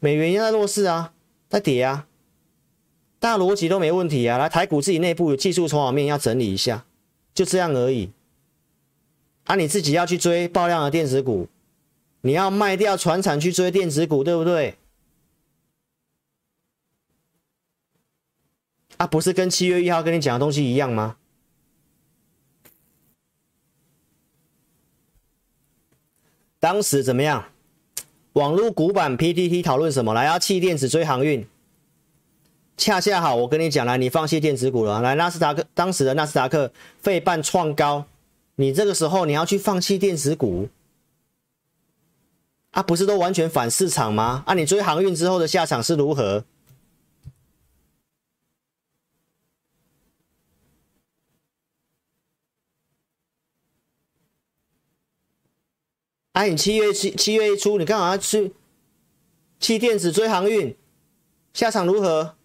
[0.01, 1.13] 美元一样在弱势啊，
[1.49, 2.07] 在跌啊，
[3.19, 4.39] 大逻辑都没问题啊。
[4.39, 6.85] 来，台股自己内部有技术筹码面要整理一下，
[7.35, 8.11] 就这样而已。
[9.45, 11.49] 啊，你自己要去追爆量的电子股，
[12.23, 14.77] 你要卖掉船产去追电子股，对不对？
[18.97, 21.17] 啊，不是跟七月一号跟你讲的东西一样吗？
[26.59, 27.53] 当时怎么样？
[28.33, 30.13] 网络股板 PTT 讨论什么？
[30.13, 31.47] 来，要弃电子追航运，
[32.77, 35.01] 恰恰好，我跟你讲，了，你放弃电子股了。
[35.01, 38.05] 来，纳斯达克当时的纳斯达克费半创高，
[38.57, 40.69] 你这个时候你要去放弃电子股，
[42.73, 44.45] 啊，不是都完全反市场吗？
[44.47, 46.45] 啊，你追航运之后的下场是如何？
[56.33, 58.53] 哎，你七月七七月一出，你干嘛去
[59.59, 60.77] 弃电子追航运，
[61.55, 62.37] 下场如何？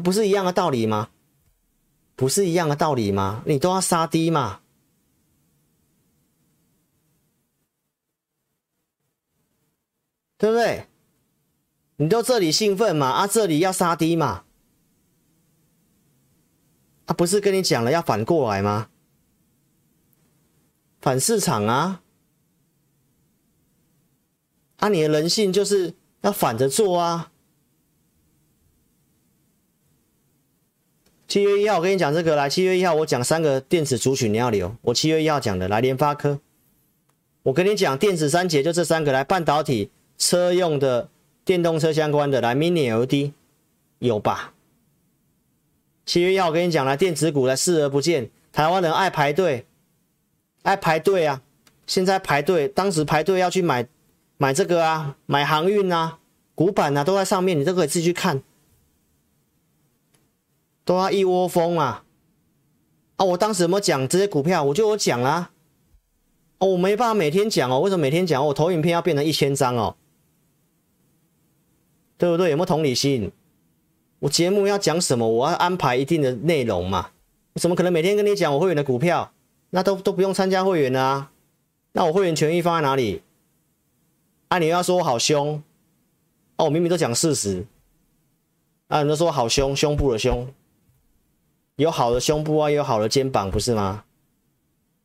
[0.00, 1.10] 不是一样的道理吗？
[2.14, 3.42] 不是一样的道理吗？
[3.46, 4.60] 你都要杀低嘛，
[10.36, 10.86] 对不对？
[11.96, 14.44] 你都这里兴奋嘛，啊，这里要杀低嘛，
[17.06, 18.90] 啊，不是跟你讲了要反过来吗？
[21.00, 22.02] 反市场啊！
[24.78, 27.30] 啊，你的人性就是要反着做啊！
[31.28, 34.74] 七月一号我跟你讲这个，来，七月一号我讲三个电子族群你要留。
[34.80, 36.40] 我七月一号讲的，来，联发科，
[37.42, 41.10] 我跟你讲电子三杰就这三个，来，半导体、车用的、
[41.44, 43.32] 电动车相关的，来，Mini LED
[43.98, 44.54] 有吧？
[46.06, 49.66] 七月一号我跟你讲，来，电子股来视而不见，台湾人爱排队，
[50.62, 51.42] 爱排队啊！
[51.86, 53.86] 现在排队，当时排队要去买。
[54.40, 56.20] 买这个啊，买航运啊，
[56.54, 58.40] 股板啊，都在上面，你都可以自己去看，
[60.88, 62.02] 都要一窝蜂啊！
[63.16, 64.64] 啊，我当时有没有讲这些股票？
[64.64, 65.50] 我就有讲啊，
[66.56, 68.46] 哦，我没办法每天讲哦，为什么每天讲？
[68.46, 69.96] 我投影片要变成一千张哦，
[72.16, 72.48] 对不对？
[72.48, 73.30] 有没有同理心？
[74.20, 75.28] 我节目要讲什么？
[75.28, 77.10] 我要安排一定的内容嘛，
[77.52, 79.30] 我怎么可能每天跟你讲我会员的股票？
[79.68, 81.30] 那都都不用参加会员啊？
[81.92, 83.20] 那我会员权益放在哪里？
[84.48, 85.62] 啊，你又要说我好凶？
[86.56, 87.66] 哦，我明明都讲事实。
[88.86, 90.50] 啊，你都说好凶，胸部的胸，
[91.78, 94.04] 有好的胸部啊，也有好的肩膀，不是吗？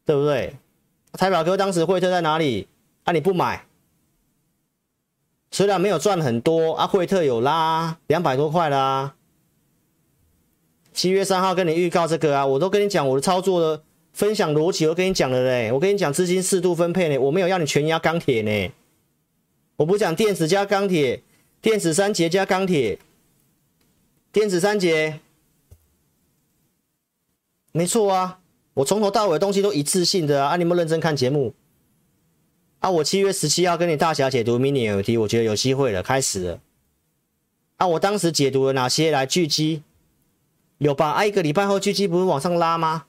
[0.06, 0.56] 对不对？
[1.14, 2.68] 台表哥当时惠特在哪里？
[3.04, 3.66] 啊，你不买，
[5.52, 9.14] 虽然没有赚很多，啊，惠特有拉两百多块啦。
[10.92, 15.72] 七月三号跟你预告这个啊，我都跟你讲我的操作的分享逻辑，我跟你讲了嘞。
[15.72, 18.72] 我跟你讲资金适度分配呢，我没有要你全压钢铁呢。
[19.76, 21.22] 我不讲电子加钢铁，
[21.62, 22.98] 电子三节加钢铁，
[24.32, 25.20] 电子三节，
[27.74, 28.40] 没错啊。
[28.76, 30.52] 我从头到尾的东西都一次性的啊。
[30.52, 31.54] 啊，你们认真看节目
[32.80, 32.90] 啊。
[32.90, 36.60] 我七月十七号跟你大侠解读 mini LED，我觉得有机会了，开始了。
[37.78, 39.84] 啊，我当时解读了哪些来巨基？
[40.78, 41.12] 有吧？
[41.12, 43.06] 啊，一个礼拜后巨基不是往上拉吗？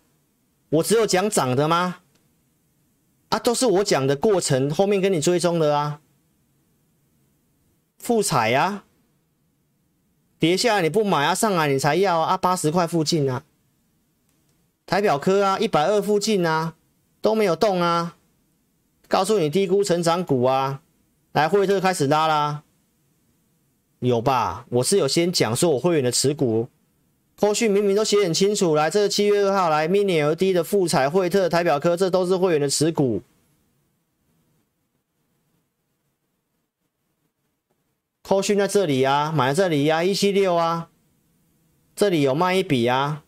[0.71, 1.99] 我只有讲涨的吗？
[3.29, 6.01] 啊，都是我讲的过程，后面跟你追踪的啊。
[7.99, 8.85] 复彩呀，
[10.39, 13.45] 跌下来你不买啊，上来你才要啊，八十块附近啊。
[14.87, 16.75] 台表科啊，一百二附近啊，
[17.21, 18.17] 都没有动啊。
[19.09, 20.83] 告诉你低估成长股啊，
[21.33, 22.63] 来惠特开始拉啦，
[24.01, 24.67] 有吧？
[24.69, 26.69] 我是有先讲说我会员的持股。
[27.37, 33.23] 后续明明都写很清楚，来，这七月二号来，mini ld 的富彩、惠特、台表科，这都是会员的持股。
[38.23, 40.89] 后续在这里啊，买在这里呀、啊，一七六啊，
[41.97, 43.24] 这里有卖一笔啊，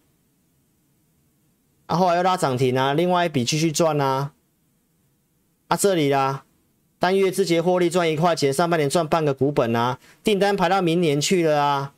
[1.86, 4.32] 啊，后来又拉涨停啊，另外一笔继续赚啊，
[5.68, 6.44] 啊，这里啦，
[6.98, 11.92] 单月自结获利赚一块钱，上半年赚半个股本啊，订单排到明年去了啊。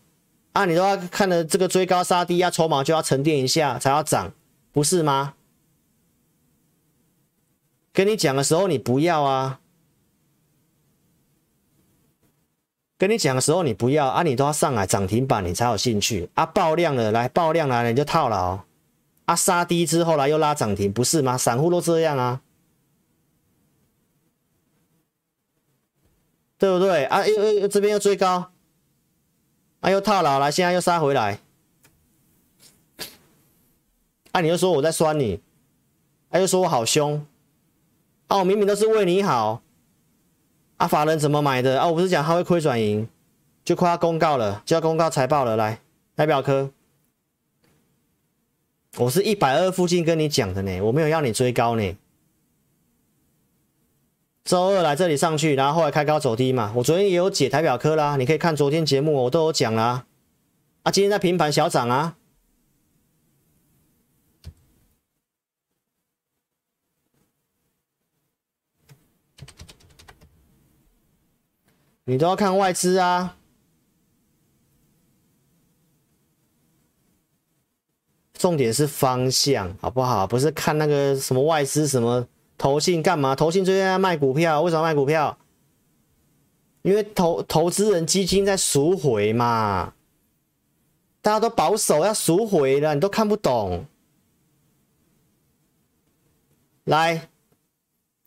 [0.52, 4.32] 啊，你都要看了这个追高杀低啊，筹码就要沉淀一下才要涨，
[4.72, 5.34] 不是吗？
[7.92, 9.60] 跟你讲的时候你不要啊，
[12.96, 18.58] 跟你讲的时候你不要啊，你都要上来涨停板你才有兴趣啊，爆量了来爆量了你就套牢
[19.28, 21.36] 啊，杀低之后来又拉涨停，不是吗？
[21.36, 22.40] 散户都这样啊，
[26.56, 27.26] 对不对啊？
[27.26, 28.50] 又又这边又追高。
[29.80, 31.40] 啊，又套牢了，现在又杀回来。
[34.32, 35.42] 啊，你又说我在酸你，
[36.30, 37.26] 啊，又说我好凶。
[38.28, 39.60] 啊，我明明都是为你好。
[40.78, 41.78] 啊，法人怎么买的？
[41.78, 43.06] 啊，我不是讲他会亏转盈，
[43.62, 45.54] 就快要公告了，就要公告财报了。
[45.54, 45.82] 来，
[46.14, 46.70] 来表科，
[48.98, 51.96] 我是一百二附近跟你讲的呢，我没有要你追高呢。
[54.44, 56.72] 周二来这里上去，然后后来开高走低嘛。
[56.74, 60.06] 我昨天也有解台表科啦，你可以看昨天节目，我都有讲啦。
[60.82, 62.16] 啊，今天在平盘小涨啊，
[72.04, 73.37] 你都要看外资啊。
[78.38, 80.26] 重点是方向，好不好？
[80.26, 82.26] 不是看那个什么外资什么。
[82.56, 83.36] 投信干嘛？
[83.36, 85.38] 投信最近在卖股票，为什么卖股票？
[86.82, 89.92] 因为投投资人基金在赎回嘛，
[91.22, 93.86] 大家都保守要赎回了，你都看不懂。
[96.82, 97.28] 来，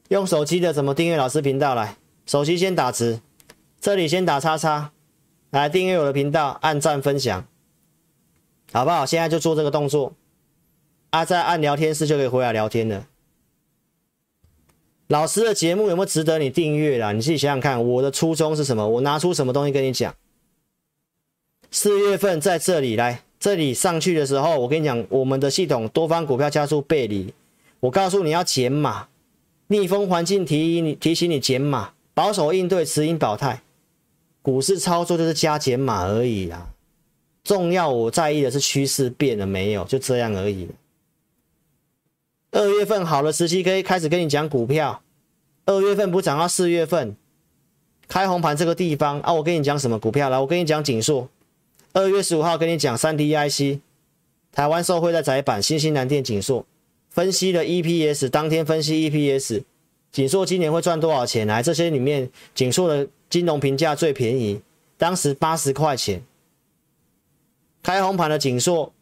[0.07, 1.75] 用手机的怎么订阅老师频道？
[1.75, 3.19] 来，手机先打字，
[3.81, 4.93] 这里先打叉叉，
[5.49, 7.45] 来订阅我的频道，按赞分享，
[8.71, 9.05] 好不好？
[9.05, 10.13] 现在就做这个动作，
[11.09, 13.07] 啊，再按聊天室就可以回来聊天了。
[15.07, 17.11] 老师的节目有没有值得你订阅啦？
[17.11, 18.87] 你自己想想看，我的初衷是什么？
[18.87, 20.15] 我拿出什么东西跟你讲？
[21.69, 27.33] 四月份在这里来，这里上去的时候，我跟你讲，我们的系统多方股票加速背离，
[27.81, 29.09] 我告诉你要减码，
[29.67, 33.63] 逆风环境提你提醒你减码，保守应对，持盈保泰，
[34.41, 36.70] 股市操作就是加减码而已啦。
[37.51, 40.69] 重要我在意的是趋势变了没有，就这样而已。
[42.51, 45.01] 二月份好的时期可以开始跟你讲股票，
[45.65, 47.13] 二月份不涨到四月份
[48.07, 50.39] 开红盘这个地方啊，我跟你讲什么股票来？
[50.39, 51.27] 我跟你讲景硕，
[51.91, 53.81] 二月十五号跟你讲三 D IC，
[54.53, 56.65] 台湾受惠在载板，新兴南电景硕
[57.09, 59.63] 分析的 EPS，当天分析 EPS，
[60.09, 61.45] 景硕今年会赚多少钱？
[61.45, 64.61] 来，这些里面景硕的金融评价最便宜，
[64.97, 66.23] 当时八十块钱，
[67.81, 68.93] 开红盘的景硕。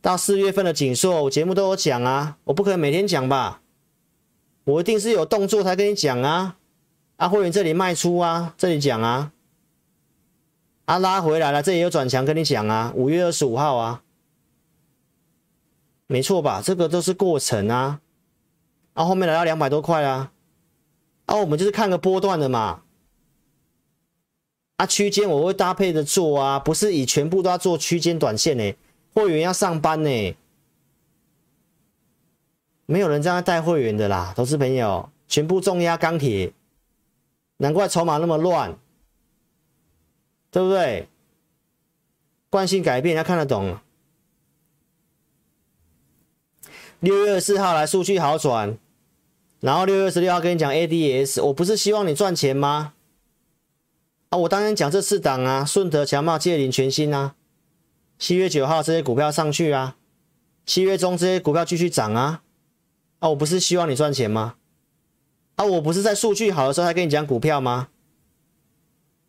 [0.00, 3.60] 到四月份的景硕，我节目都有讲啊，我不可能每天讲吧，
[4.64, 6.56] 我一定是有动作才跟你讲啊。
[7.16, 9.32] 啊，会员这里卖出啊，这里讲啊，
[10.84, 14.02] 啊拉回来了，这里有转强跟你讲啊，五月二十五号啊，
[16.06, 16.60] 没错吧？
[16.62, 18.00] 这个都是过程啊，
[18.92, 20.30] 啊，后面来到两百多块啊，
[21.24, 22.82] 啊，我们就是看个波段的嘛，
[24.76, 28.74] 啊，区间我会搭配着做啊，不是以全部都要做区间短线呢，
[29.14, 30.36] 会员要上班呢，
[32.84, 36.52] 没有人这样带会员的啦，投资朋友，全部重压钢铁，
[37.56, 38.76] 难怪筹码那么乱，
[40.50, 41.08] 对不对？
[42.50, 43.78] 惯性改变，要看得懂。
[47.00, 48.78] 六月二十四号来数据好转，
[49.60, 52.92] 然后六月二十六号跟你讲 ADS，我不是希望你赚钱吗？
[54.36, 57.34] 我当然讲这四档啊，顺德、强茂、界霖、全新啊。
[58.18, 59.96] 七月九号这些股票上去啊，
[60.64, 62.42] 七月中这些股票继续涨啊。
[63.18, 64.56] 啊，我不是希望你赚钱吗？
[65.56, 67.88] 啊，我不是在数据好的时候才跟你讲股票吗？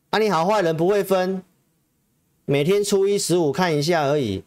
[0.10, 1.44] 啊，你好坏人不会分，
[2.46, 4.44] 每天初一十五看一下而已。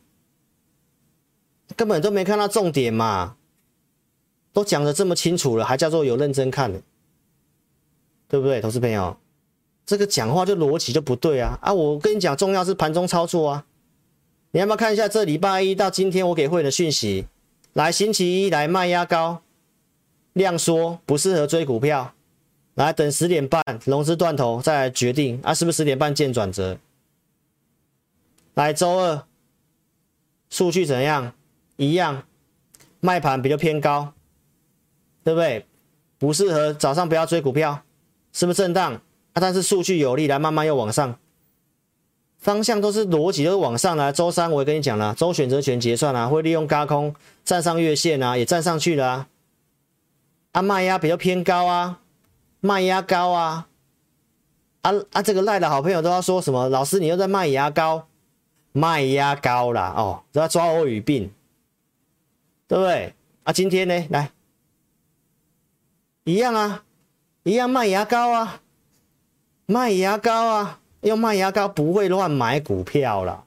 [1.76, 3.36] 根本都没看到重点嘛，
[4.52, 6.82] 都讲的这么清楚了，还叫做有认真看，
[8.28, 9.16] 对不对，投资朋友？
[9.90, 11.58] 这个讲话就逻辑就不对啊！
[11.60, 13.66] 啊，我跟你讲，重要是盘中操作啊！
[14.52, 17.26] 你要不要看一下这礼拜一到今天我给会员的讯息？
[17.72, 19.42] 来，星期一来卖压高，
[20.34, 22.14] 量缩，不适合追股票。
[22.74, 26.78] 来，等十点半融资断头再来决定啊，是不是十点半见转折？
[28.54, 29.24] 来，周二
[30.50, 31.32] 数据怎样？
[31.78, 32.22] 一样，
[33.00, 34.12] 卖盘比较偏高，
[35.24, 35.66] 对不对？
[36.16, 37.82] 不适合早上不要追股票，
[38.32, 39.02] 是不是震荡？
[39.32, 41.18] 啊，但是数据有利，来慢慢又往上，
[42.38, 44.10] 方向都是逻辑都是往上来。
[44.10, 47.14] 周三我也跟你讲了，周选择权结算啊，会利用轧空
[47.44, 49.28] 站上月线啊，也站上去了啊。
[50.52, 52.00] 啊，卖压比较偏高啊，
[52.60, 53.68] 卖压高啊。
[54.82, 56.68] 啊啊，这个赖的好朋友都要说什么？
[56.68, 58.08] 老师你又在卖压高，
[58.72, 61.30] 卖压高啦哦，都要抓我语病。
[62.66, 63.12] 对不对
[63.42, 63.52] 啊？
[63.52, 64.30] 今天呢，来
[66.22, 66.84] 一样啊，
[67.42, 68.62] 一样卖牙膏啊，
[69.70, 73.44] 卖牙膏啊，用卖牙膏不会乱买股票了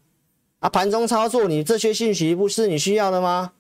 [0.60, 0.70] 啊。
[0.70, 3.52] 盘中操作，你这些信息不是你需要的吗？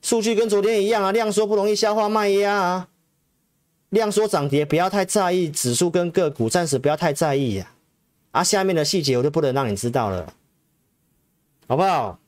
[0.00, 2.88] 数据跟昨天一样啊，量缩不容易消化卖压啊，
[3.90, 7.70] 量缩涨跌不要太在意，指数跟个股暂时不要太在意呀。
[8.30, 10.32] 啊，下面的细节我就不能让你知道了，
[11.68, 12.18] 好不好？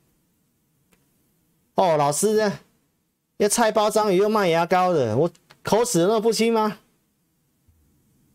[1.77, 2.59] 哦，老师呢？
[3.39, 5.31] 要菜包章鱼又卖牙膏的，我
[5.63, 6.77] 口齿那么不清吗？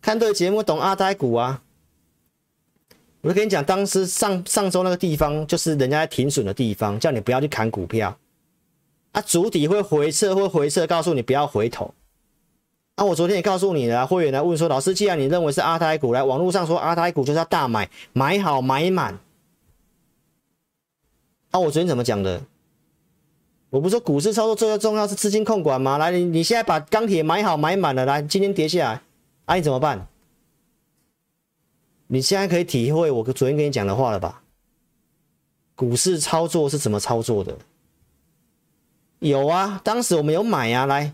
[0.02, 1.62] 看对节目懂阿呆股啊！
[3.22, 8.18] 我就跟你讲，当时上上周那个地方，就是人家在停损的地方，叫你不要去砍股票。
[9.12, 11.94] 啊，主底会回撤，会回撤，告诉你不要回头。
[12.96, 19.20] 啊，我昨天也告诉你了，会员来问说，老师，既然你认为是阿呆股，来网络上说阿呆股就是要大买，买好买满。
[21.52, 22.42] 啊，我昨天怎么讲的？
[23.70, 25.98] 我不是说股市操作最重要是资金控管吗？
[25.98, 29.02] 来，你你现在把钢铁买好买满了，来，今天跌下来，
[29.52, 30.08] 啊，你怎么办？
[32.08, 34.44] 你现在可以体会我昨天跟你讲的话了吧？
[35.76, 37.58] 股市操作是怎么操作的？
[39.20, 41.14] 有啊，当时我们有买啊，来，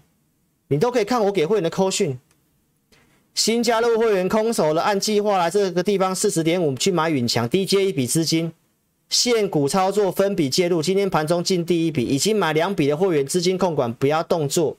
[0.68, 2.20] 你都可以看我给会员的扣讯。
[3.34, 8.54] 新加入会员空手了，按计划来这个地方四十点五去买允强，低接一笔资金。
[9.10, 14.78] 现股操作分笔介入，今天盘中进第一笔，已经买两笔的会员资金控管不要动作。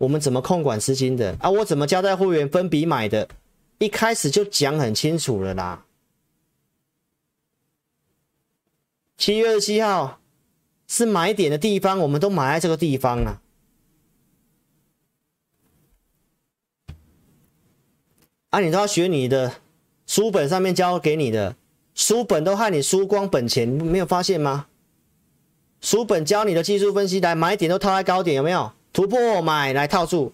[0.00, 1.50] 我们怎么控管资金的啊？
[1.50, 3.28] 我怎么交代会员分笔买的？
[3.76, 5.84] 一开始就讲很清楚了啦。
[9.18, 10.18] 七月二十七号
[10.88, 13.42] 是买点的地方，我们都买在这个地方啊。
[18.48, 19.56] 啊，你都要学你的
[20.06, 21.56] 书本上面教给你的。
[21.94, 24.68] 书本都害你输光本钱，你没有发现吗？
[25.82, 30.32] 书本教你的技术分析，来买点都套在高点，有没有突破买来套住？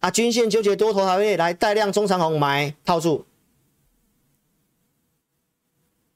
[0.00, 3.24] 啊，均线纠结多头还会来带量中长红买套住，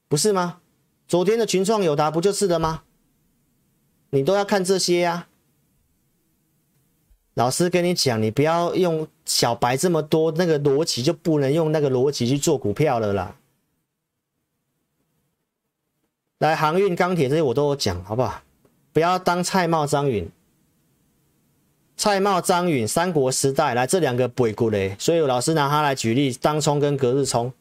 [0.07, 0.59] 不是吗？
[1.07, 2.83] 昨天的群创有达不就是的吗？
[4.09, 5.27] 你都要看这些呀、
[7.33, 13.37] 老师跟你讲，你不要用小白这么多那个逻辑，就不能用那个逻辑去做股票了啦。
[16.39, 18.41] 来航运、钢铁这些我都有讲，好不好？
[18.91, 20.29] 不要当蔡瑁、张允。
[21.97, 27.51] 蔡瑁、张允，三国时代来这两个背骨嘞，所以老师拿它来举例，当冲跟隔日冲。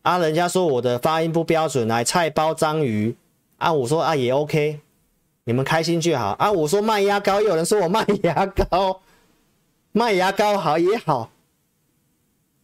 [0.00, 3.14] 啊，人家说我的发音不标准，来菜包章鱼。
[3.58, 4.80] 啊，我说啊也 OK，
[5.44, 6.28] 你们开心就好。
[6.38, 9.02] 啊，我说卖压高，有人说我卖牙膏，
[9.92, 11.30] 卖牙膏好也好，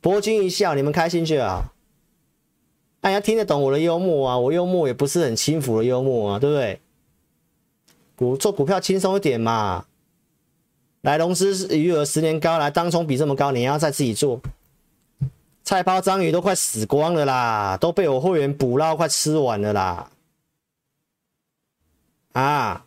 [0.00, 1.74] 博君一笑，你们开心就好。
[3.02, 4.38] 大家听得懂我的幽默啊？
[4.38, 6.80] 我幽默也不是很轻浮的幽默啊，对不对？
[8.16, 9.84] 股做股票轻松一点嘛。
[11.06, 14.40] 来，融资余额十年高，来当冲比这么高，你要再自己做。
[15.62, 20.10] 菜包章鱼都快死光了啦，都被我会员捕捞快吃完了啦。
[22.32, 22.86] 啊，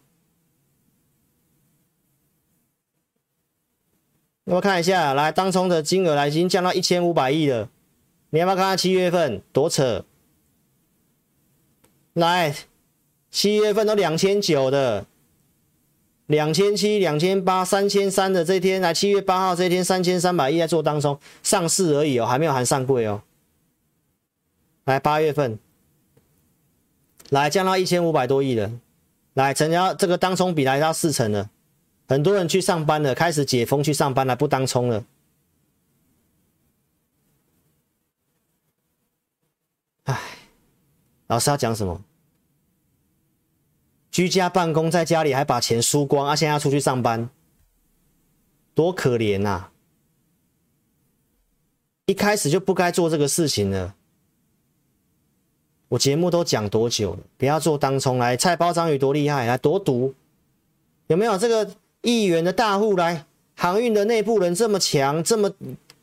[4.44, 7.70] 那么看一下，来当冲的金额来已经降到一千五百亿了。
[8.32, 10.04] 你要不要看看七月份多扯？
[12.12, 12.54] 来，
[13.32, 15.06] 七月份都两千九的。
[16.30, 23.24] 两千七、两千八、三千三的这天，来七月八号这天，三千三百亿在做当中上市而已哦，还没有含上柜哦。
[24.84, 25.58] 来八月份，
[27.30, 28.72] 来降到一千五百多亿了，
[29.34, 31.50] 来成交这个当冲比来到四成了，
[32.08, 35.04] 很多人去上班了，开始解封去上班了，不当冲了。
[40.04, 40.20] 哎，
[41.26, 42.00] 老师要讲什么？
[44.20, 46.36] 居家办公，在家里还把钱输光啊！
[46.36, 47.30] 现在要出去上班，
[48.76, 49.68] 多可怜呐！
[52.06, 53.96] 一开始就不该做这个事情了。
[55.88, 57.20] 我节目都讲多久了？
[57.38, 60.14] 不要做当冲来，菜包章鱼多厉害，来多毒！
[61.08, 63.26] 有没有这个议员的大户来？
[63.56, 65.50] 航运的内部人这么强，这么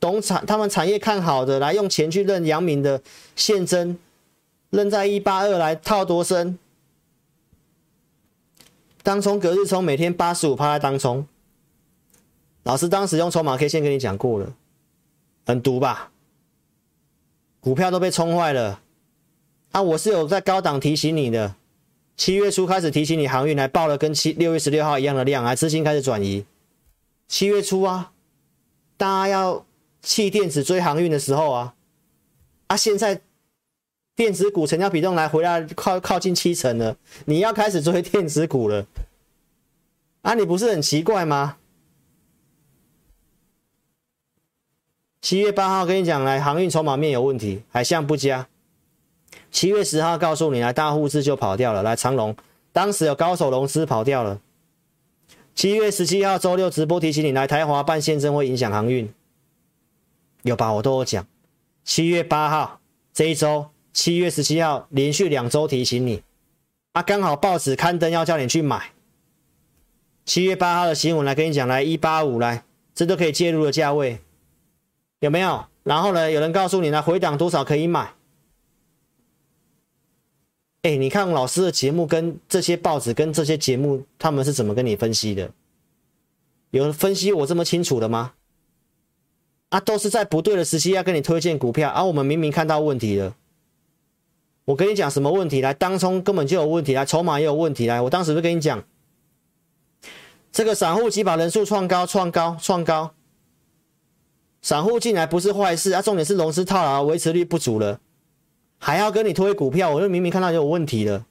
[0.00, 3.02] 懂产，他们产业看好的，来用钱去认阳明的
[3.34, 3.98] 现增，
[4.70, 6.58] 认在一八二来套多深？
[9.06, 11.24] 当冲隔日冲每天八十五趴在当冲，
[12.64, 14.52] 老师当时用筹码 K 线跟你讲过了，
[15.46, 16.10] 很毒吧？
[17.60, 18.80] 股票都被冲坏了
[19.70, 19.80] 啊！
[19.80, 21.54] 我是有在高档提醒你的，
[22.16, 26.44] 七月初开始提醒你航运来报了跟七六月十六号一样的量，啊资金开始转移。
[27.28, 28.10] 七月初啊，
[28.96, 29.64] 大家要
[30.02, 31.74] 弃电子追航运的时候啊，
[32.66, 33.20] 啊现在。
[34.16, 36.96] 电子股成交比重来回来靠靠近七成了，
[37.26, 38.86] 你要开始追电子股了
[40.22, 40.32] 啊？
[40.32, 41.58] 你不是很奇怪吗？
[45.20, 48.48] 七月八号跟你讲，来航运筹码面有问题，海象不佳。
[49.50, 52.34] 七月十号告诉你，来大户资就跑掉了，来长隆
[52.72, 54.40] 当时有高手融资跑掉了。
[55.54, 59.12] 七月十七号周六直播提醒你，来台华办现增会影响航运，
[60.42, 60.72] 有吧？
[60.72, 61.26] 我都有讲。
[61.84, 62.80] 七月八号
[63.12, 63.66] 这一周。
[63.96, 66.22] 七月十七号连续两周提醒你，
[66.92, 68.92] 啊，刚好报纸刊登要叫你去买。
[70.26, 72.62] 七月八号的新闻来跟你讲，来一八五来，
[72.94, 74.20] 这都可以介入的价位，
[75.20, 75.64] 有没有？
[75.82, 78.12] 然后呢，有人告诉你呢，回档多少可以买？
[80.82, 85.50] 哎，你看老师的节目跟这些报纸跟这些节目，他们是怎么跟你分析的？
[86.70, 88.34] 有人分析我这么清楚的吗？
[89.70, 93.34] 啊，都是在不对的时期要跟你推荐股票，啊，我们明明看到问题了。
[94.66, 95.72] 我跟你讲什么问题来？
[95.72, 98.00] 当冲根本就有问题来，筹码也有问题来。
[98.02, 98.84] 我当时就跟你讲，
[100.50, 103.14] 这个散户几把人数创高、创高、创高，
[104.60, 106.02] 散户进来不是坏事啊。
[106.02, 108.00] 重点是融资套牢，维持率不足了，
[108.78, 111.24] 还要跟你推股票，我就明明看到就有问题了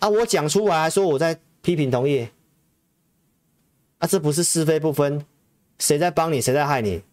[0.00, 0.08] 啊！
[0.08, 2.32] 我讲出来说我在批评同业
[3.98, 5.24] 啊，这不是是非不分，
[5.78, 7.04] 谁在帮你，谁在害你？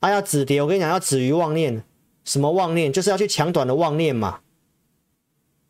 [0.00, 1.84] 啊，要止跌，我跟你讲，要止于妄念。
[2.26, 2.92] 什么妄念？
[2.92, 4.40] 就是要去抢短的妄念嘛！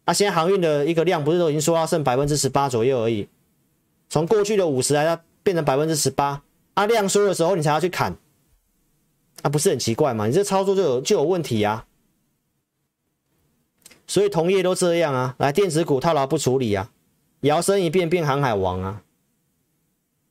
[0.06, 3.28] 啊，现在航运的一个量不是都已经说要剩百分之十八左右而已，
[4.08, 6.42] 从过去的五十来到变成百分之十八，
[6.74, 8.16] 啊，量缩的时候你才要去砍，
[9.42, 10.26] 啊，不是很奇怪吗？
[10.26, 11.86] 你这操作就有就有问题啊！
[14.06, 16.90] 所以同业都这样啊，来电子股套牢不处理啊，
[17.40, 19.02] 摇身一变变航海王啊，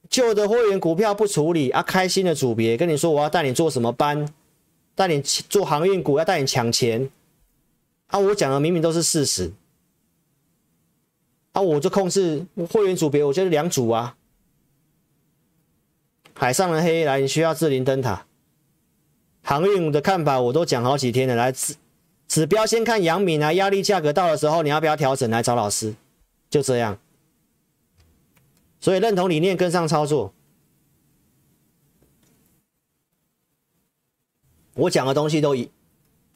[0.10, 4.28] 旧的会员股票不处理啊，开新的组别跟你说我要带你做什么班。
[4.96, 7.10] 带你做航运股，要带你抢钱
[8.08, 8.18] 啊！
[8.18, 9.52] 我讲的明明都是事实
[11.52, 11.62] 啊！
[11.62, 14.16] 我就控制会员组别，我就是两组啊。
[16.34, 18.26] 海上的黑来，你需要智林灯塔。
[19.42, 21.76] 航运的看法我都讲好几天了，来指
[22.28, 25.30] 指标先看阳明啊，压力价格到的时候，你要不要调整？
[25.30, 25.96] 来找老师，
[26.50, 26.98] 就这样。
[28.80, 30.34] 所以认同理念，跟上操作。
[34.76, 35.70] 我讲的东西都一，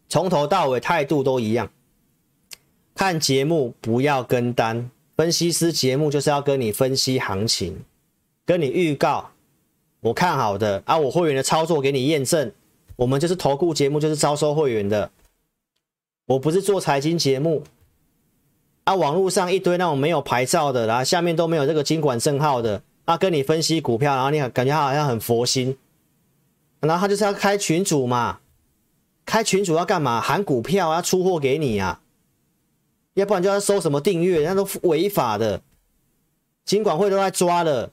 [0.08, 1.70] 从头到尾态度都一样。
[2.96, 7.84] 看节目不要跟单，分析师节目就是要跟你分析行情，
[8.46, 9.32] 跟你预告
[10.02, 12.52] 我看好的啊，我会员的操作给你验证。
[12.96, 15.12] 我们就是投顾节目，就是招收会员的。
[16.26, 17.64] 我不是做财经节目
[18.84, 25.78] 啊，网络上一堆那种没有牌照的，然后下面都没有这个经管证号的啊，跟你分析股票，然后你很感觉他好像很佛心。
[26.82, 28.40] 然后他就是要开群主嘛，
[29.26, 30.22] 开群主要干嘛？
[30.22, 32.02] 喊股票要出货给你啊！
[33.16, 35.62] 要不然就要收什么订阅，那都违法的，
[36.64, 37.92] 金管会都在抓了。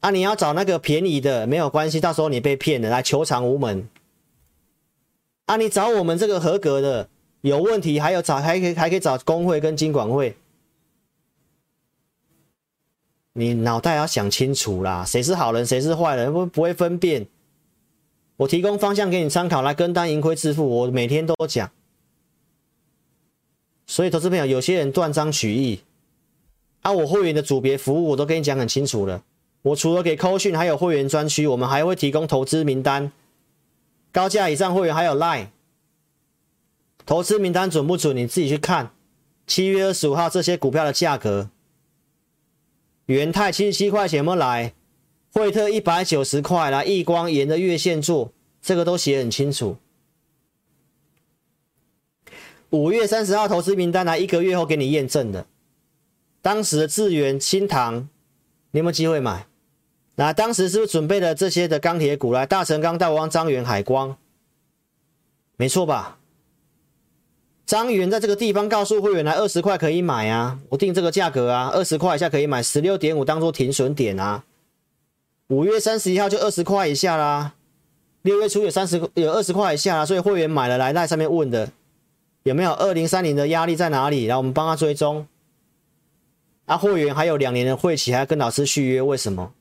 [0.00, 3.88] 啊，你要找那个便宜的没有关系，到时候你被骗了，来求偿无门。
[5.46, 7.08] 啊，你找我们这个合格的，
[7.42, 10.36] 有问题还有找还可以还可以找工会跟金管会。
[13.34, 17.26] 你脑袋要想清楚啦，谁是好人，谁是坏人，不不会分辨。
[18.38, 21.70] 我提供方向给你参考，来跟单盈亏自负，我每天都讲。
[23.86, 25.80] 所以，投资朋友，有些人断章取义。
[26.82, 29.24] 啊，我会员的组别服务我都跟你讲很清楚了。
[29.62, 33.10] 我除了给扣讯，还有会员专区，我们还会提供投资名单。
[34.12, 35.48] 高价以上会员还有 Line。
[37.04, 38.16] 投资名单准不准？
[38.16, 38.90] 你自己去看。
[39.48, 41.50] 七月二十五号这些股票的价格。
[43.06, 44.74] 元泰七十七块钱有没有来？
[45.38, 49.76] 惠特一百九十块来，亿光沿着月线做，这个都写很清楚。
[52.70, 55.46] 五月三十号投资名单来，一个月后给你验证的。
[56.42, 58.08] 当时的智原、新唐，
[58.72, 59.46] 你有没有机会买？
[60.16, 62.44] 那当时是不是准备了这些的钢铁股来？
[62.44, 64.16] 大成钢、大王、彰源、海光，
[65.56, 66.18] 没错吧？
[67.64, 74.44] 彰源在这个地方告诉会员来二十块可以买啊，我定这个价格啊，二十块以下可以买，十六点五当做停损点啊。
[75.48, 77.54] 五月三十一号就二十块以下啦，
[78.22, 81.70] 六月初有三十有二十块以下啦，所以会员买了来在上面问的
[82.42, 84.24] 有没有二零三零的压力在哪里？
[84.24, 85.26] 然后我们帮他追踪。
[86.66, 89.54] 啊，会员还有两年的会期，还要跟老师续约，为什么？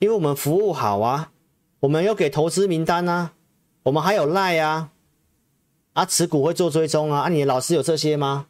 [0.00, 1.30] 因为我们服务好啊，
[1.78, 3.30] 我们有给投资名单啊，
[3.84, 4.90] 我们还有赖啊，
[5.92, 8.46] 啊，持股会做追踪啊，啊，你的老师有这些吗？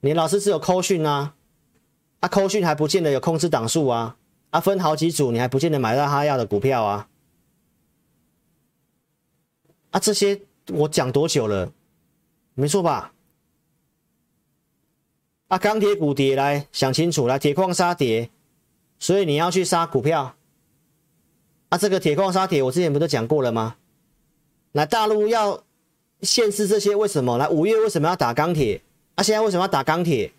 [0.00, 1.34] 你老师只有扣讯啊，
[2.18, 4.16] 啊，扣讯还不见得有控制档数啊，
[4.50, 7.08] 啊，分好几组，你还不见得买到他要的股票啊，
[9.92, 11.72] 啊，这些我讲多久了？
[12.54, 13.12] 没错吧？
[15.48, 18.28] 啊，钢铁股跌来，想清楚来，铁矿砂跌，
[18.98, 20.34] 所以你要去杀股票。
[21.68, 23.76] 啊，这个铁矿砂铁，我之前不都讲过了吗？
[24.72, 25.62] 来，大陆要
[26.22, 27.38] 限制这些，为什么？
[27.38, 28.82] 来，五月为什么要打钢铁？
[29.14, 30.32] 啊，现在为什么要打钢铁？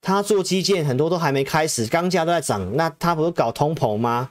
[0.00, 4.30] 他做基建很多都还没开始，钢价都在涨，那他不是搞通膨吗？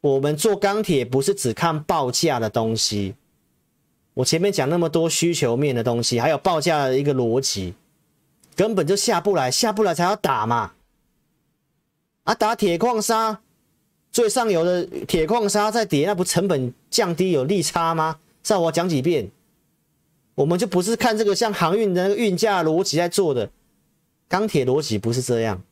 [0.00, 3.14] 我们做钢铁不是只看报价的东西，
[4.14, 7.74] 我前面讲那么多需求面的东西，还有报价的一个逻辑，
[8.54, 10.72] 根本就下不来，下不来才要打嘛。
[12.22, 13.40] 啊，打铁矿砂，
[14.12, 18.18] 最上游的铁矿砂在跌，那不成本降低有利差吗？
[18.40, 19.30] 再我讲几遍，
[20.38, 23.50] 我们就不是看这个像航运的那个运价逻辑在做的，
[24.28, 25.64] 钢铁逻辑不是这样。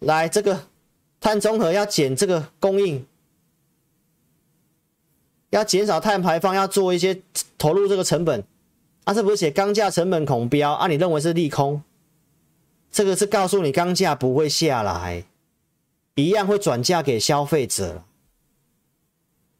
[0.00, 0.66] 来，这个
[1.20, 3.06] 碳中和要减这个供应，
[5.48, 7.22] 要减少碳排放，要做一些
[7.56, 8.44] 投入这个成本，
[9.04, 10.86] 啊，这不是写钢价成本恐飙啊？
[10.86, 11.82] 你认为是利空？
[12.92, 15.24] 这个是告诉你钢价不会下来，
[16.16, 18.04] 一样会转嫁给消费者。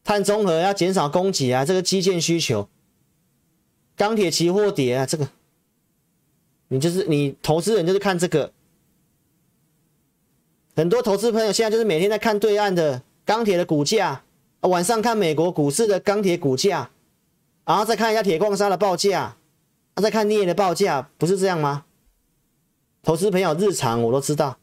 [0.05, 2.69] 碳中和要减少供给啊，这个基建需求，
[3.97, 5.29] 钢铁期货跌啊，这个
[6.69, 8.53] 你就是你投资人就是看这个。
[10.77, 14.25] 很多投资朋友现在就是每天在看对岸的钢铁的股价，
[14.63, 16.91] 晚上看美国股市的钢铁股价，
[17.65, 19.37] 然后再看一下铁矿砂的报价，
[19.95, 21.85] 再看镍的报价，不是这样吗？
[23.03, 24.59] 投资朋友，日常我都知道，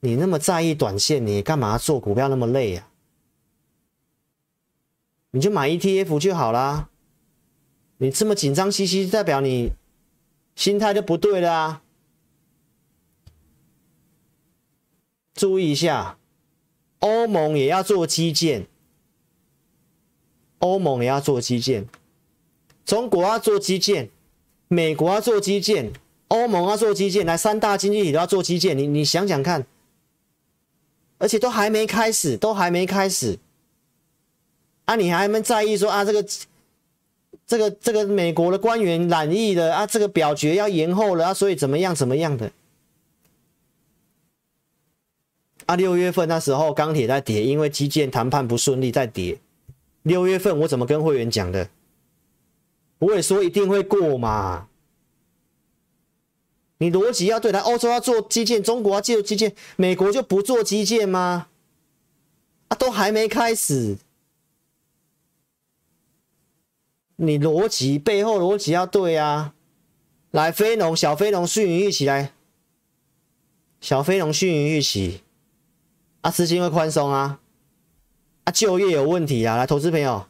[0.00, 2.88] 你那么在意短线，你干嘛做股票那么累呀？
[5.32, 6.88] 你就买 ETF 就好啦。
[7.98, 9.72] 你这么紧张兮兮，代表你
[10.54, 11.82] 心态就不对了啊！
[15.34, 16.18] 注意一下，
[17.00, 18.66] 欧盟也要做基建，
[20.58, 21.86] 欧盟也要做基建，
[22.84, 24.10] 中国要做基建，
[24.68, 25.92] 美国要做基建。
[26.28, 29.64] 欧盟要做基建，来三大经济体都要做基建，你你想想看，
[31.18, 33.38] 而且都还没开始，都还没开始，
[34.86, 36.26] 啊，你还没在意说啊，这个
[37.46, 42.50] 这个这个美国的官员染疫的啊，这个表决要延后了啊，所以怎么样怎么样的，
[45.66, 49.38] 啊，六月份那时候钢铁在跌，因为基建谈判不顺利在跌，
[50.02, 51.68] 六月份我怎么跟会员讲的？
[52.98, 54.68] 我也说一定会过嘛。
[56.78, 61.46] 你逻辑要对，来欧洲要做基建，中国要做基建，美国就不做基建吗？
[62.68, 63.96] 啊，都还没开始，
[67.16, 69.54] 你逻辑背后逻辑要对啊！
[70.30, 72.32] 来，非农小非农迅云预期来，
[73.80, 75.22] 小非农迅云预期，
[76.20, 77.40] 啊，资金会宽松啊，
[78.44, 79.56] 啊，就业有问题啊！
[79.56, 80.26] 来，投资朋友，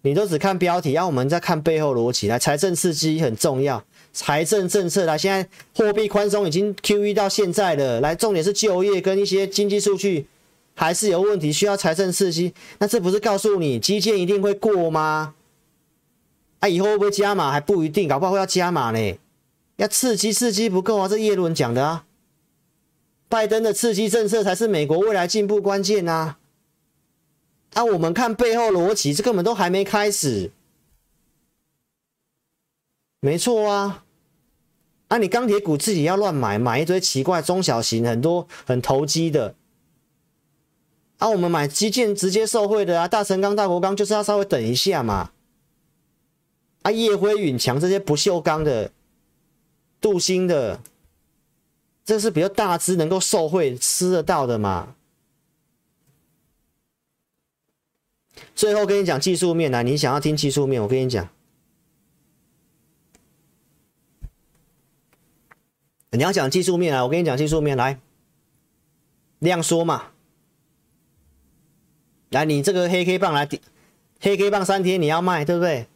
[0.00, 2.26] 你都只看标题，让我们再看背后逻辑。
[2.26, 8.00] 来，财政刺激很重要，财政政策来，现在货币宽松已经 QE 到现在了。
[8.00, 10.26] 来，重点是就业跟一些经济数据
[10.78, 12.54] 还是有问题，需要财政刺激。
[12.78, 15.34] 那这不是告诉你基建一定会过吗？
[16.60, 19.18] 啊，以后会不会加码还不一定，搞不好会要加码呢。
[19.76, 22.04] 要刺激刺激不够啊，这耶伦讲的啊。
[23.28, 26.38] 拜登的刺激政策才是美国未来进步关键呐、啊！
[27.74, 30.52] 啊，我们看背后逻辑，这根本都还没开始。
[33.20, 34.04] 没错啊，
[35.08, 39.56] 啊，你钢铁股自己要乱买，买一堆奇怪中小型，很多很投机的。
[41.18, 45.30] 啊，我们买基建直接受惠的啊，大成钢、大国钢就是要稍微等一下嘛。
[46.82, 48.90] 啊，烨辉、允强这些不锈钢的、
[50.00, 50.80] 镀锌的。
[52.04, 54.94] 这是比较大只，能够受惠吃得到的嘛？
[58.54, 61.28] 最后跟你讲技术面来，你想要听技术面，我跟你讲，
[66.12, 68.00] 你要讲技术面啊，我跟你讲技术面来，
[69.40, 70.12] 量缩嘛，
[72.30, 73.48] 来，你这个黑 K 棒来，
[74.20, 75.86] 黑 K 棒三天你要卖对不对？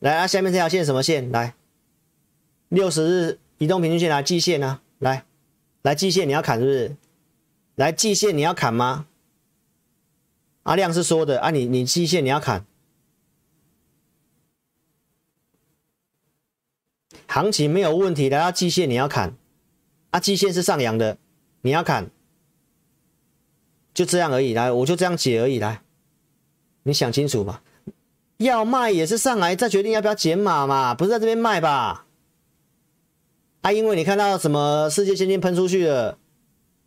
[0.00, 1.30] 来啊，下面这条线什么线？
[1.30, 1.54] 来，
[2.68, 4.82] 六十日移动平均线来季线啊。
[4.98, 5.24] 来，
[5.82, 6.96] 来季线你要砍是不是？
[7.76, 9.06] 来季线你要砍吗？
[10.64, 12.64] 阿亮是说的啊你，你你季线你要砍，
[17.26, 19.34] 行情没有问题，来到季线你要砍，
[20.10, 21.18] 啊季线是上扬的，
[21.60, 22.10] 你要砍，
[23.94, 24.52] 就这样而已。
[24.52, 25.58] 来，我就这样解而已。
[25.58, 25.80] 来，
[26.82, 27.62] 你想清楚吧。
[28.38, 32.04] 要卖也是上来再决定要不要减码嘛，不是在这边卖吧？
[33.62, 36.18] 啊，因为你看到什么世界先进喷出去了，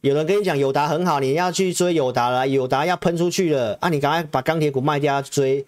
[0.02, 5.66] 有人跟你讲友达很好，你要去追友达了，友达要喷出去了，啊，你赶快把钢铁股卖掉追，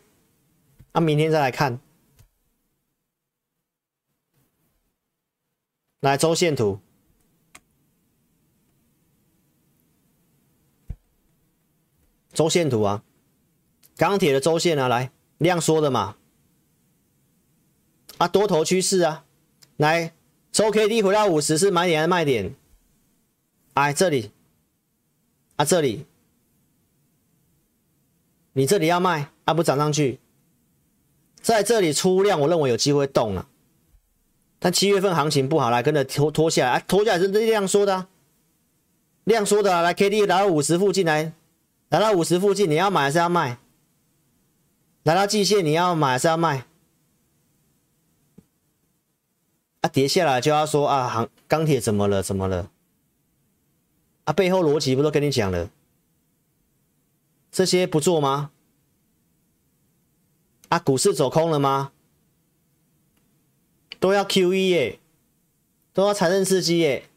[0.92, 1.80] 啊，明天再来看，
[6.02, 6.80] 来周线图，
[12.40, 13.04] 周线图啊，
[13.98, 16.16] 钢铁的周线啊，来量缩的嘛，
[18.18, 19.26] 啊，多头趋势啊，
[19.76, 20.14] 来。
[20.50, 22.56] 周 K D 回到五十是买点还是卖点？
[23.74, 24.32] 哎，这里
[25.58, 26.06] 啊，这里，
[28.54, 30.22] 你这里要卖啊，不涨上去，
[31.42, 33.50] 在这里出量，我认为有机会动了。
[34.60, 38.10] 但七月份行情不好，来跟着拖拖下来，啊，拖下来是量缩的，啊，
[39.26, 41.34] 量缩的，啊，来 K D 来到五十附近来，
[41.90, 43.58] 来到五十附近，你要买还是要卖？
[45.04, 46.66] 来到季线，你要买还是要卖？
[49.82, 52.22] 啊，跌下来就要说啊，行钢铁怎么了？
[52.22, 52.70] 怎么了？
[54.26, 55.72] 啊，背后逻辑不都跟你讲了？
[57.52, 58.52] 这些不做吗？
[60.68, 61.92] 啊，股市走空了吗？
[64.00, 65.00] 都要 QE 耶，
[65.92, 67.10] 都要财政刺激耶。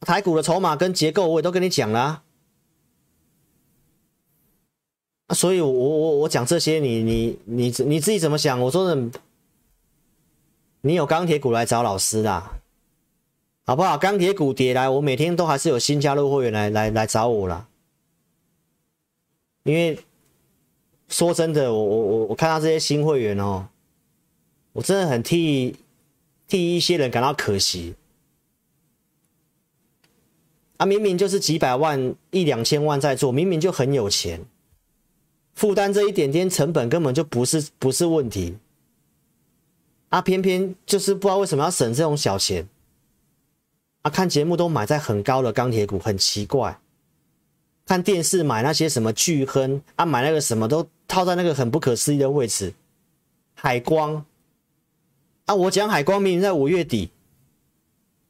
[0.00, 2.00] 台股的筹码跟结构我也都跟你讲了。
[2.00, 2.24] 啊，
[5.34, 8.60] 所以我我我讲这些你，你你你你自己怎么想？
[8.60, 9.10] 我说的。
[10.80, 12.60] 你有钢铁股来找老师啦，
[13.66, 13.98] 好不好？
[13.98, 17.66] 钢铁股跌来，我每天都还是有新加入会员来来来找我啦。
[19.64, 19.98] 因为
[21.08, 23.66] 说真的，我我我我看到这些新会员哦，
[24.72, 25.74] 我真的很替
[26.46, 27.96] 替一些人感到可惜。
[30.76, 34.40] 啊，明明就是几百万、一两千万在做，明明就很有钱，
[35.58, 38.56] 负担这一点点成本根本就不是不是问题。
[40.08, 42.68] 啊，偏偏就是不知道为什么要省这种小钱，
[44.02, 46.78] 啊，看节目都买在很高的钢铁股，很奇怪。
[47.84, 52.72] 看电视买那些什么巨亨啊，买那个什么都套在那个很不可思议的位置。
[53.54, 54.24] 海光
[55.46, 57.10] 啊，我讲海光明明在五月底，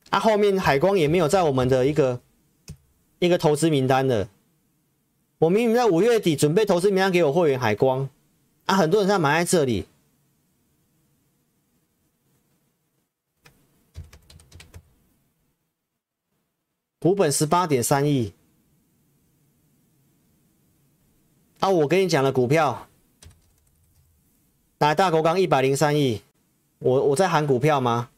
[0.09, 2.19] 啊，后面海光也没有在我们的一个
[3.19, 4.27] 一个投资名单的。
[5.39, 8.09] 我明明在五月底准备投资名单给我会员海光，
[8.67, 9.87] 啊，很多人在买在这里。
[17.01, 18.33] 股本十八点三亿，
[21.61, 21.71] 啊！
[21.71, 22.89] 我跟你讲的股票，
[24.79, 26.23] 来大国钢一百零三亿，
[26.81, 28.11] 我我在喊股票吗？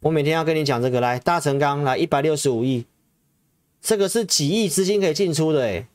[0.00, 2.84] 我每天要跟你讲这个，来大成钢来一百六十五亿，
[3.86, 5.86] 这个是几亿资金可以进出的诶。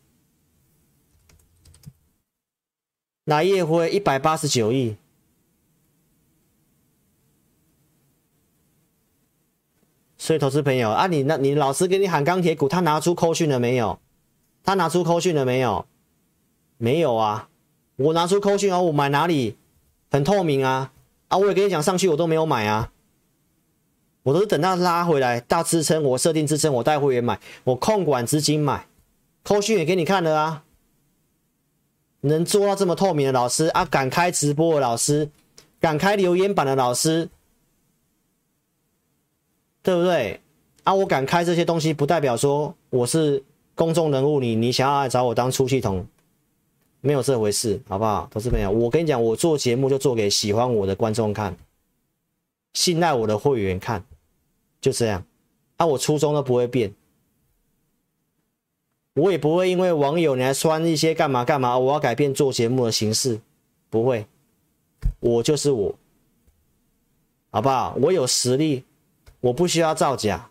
[3.25, 4.95] 来烨辉一百八十九亿。
[10.17, 13.99] 所以，投资朋友啊，你那，你老师给你喊钢铁股，他拿出扣讯了没有？
[14.63, 15.85] 他拿出扣讯了没有？
[16.77, 17.49] 没有啊，
[17.97, 19.57] 我拿出扣讯啊，我买哪里
[20.09, 20.93] 很透明啊
[21.27, 21.37] 啊！
[21.37, 22.93] 我也跟你讲，上去我都没有买啊，
[24.23, 28.87] 我都是等到拉回来大支撑，我设定支撑，我带会员买，我控管资金买，
[29.43, 30.63] 扣讯也给你看了啊。
[32.21, 35.27] 能做到这么透明的老师啊，敢开直播的老师，
[35.79, 37.27] 敢开留言板的老师，
[39.81, 40.39] 对不对？
[40.83, 43.43] 啊，我敢开这些东西，不代表说我是
[43.73, 46.05] 公众人物，你你想要来找我当出气筒，
[47.01, 48.27] 没有这回事，好不好？
[48.31, 48.69] 都是没有。
[48.69, 51.57] 我跟你讲，我做节目就做给喜欢我的观众看，
[52.73, 54.03] 信赖我的会员看，
[54.81, 55.23] 就这样。
[55.77, 56.93] 啊，我初衷都不会变。
[59.13, 63.41] 我也不会因为网友你来穿一些干嘛干嘛，我要改变做节目的形式，
[63.89, 64.25] 不会，
[65.19, 65.95] 我就是我，
[67.49, 67.93] 好不好？
[68.01, 68.85] 我有实力，
[69.41, 70.49] 我不需要造假。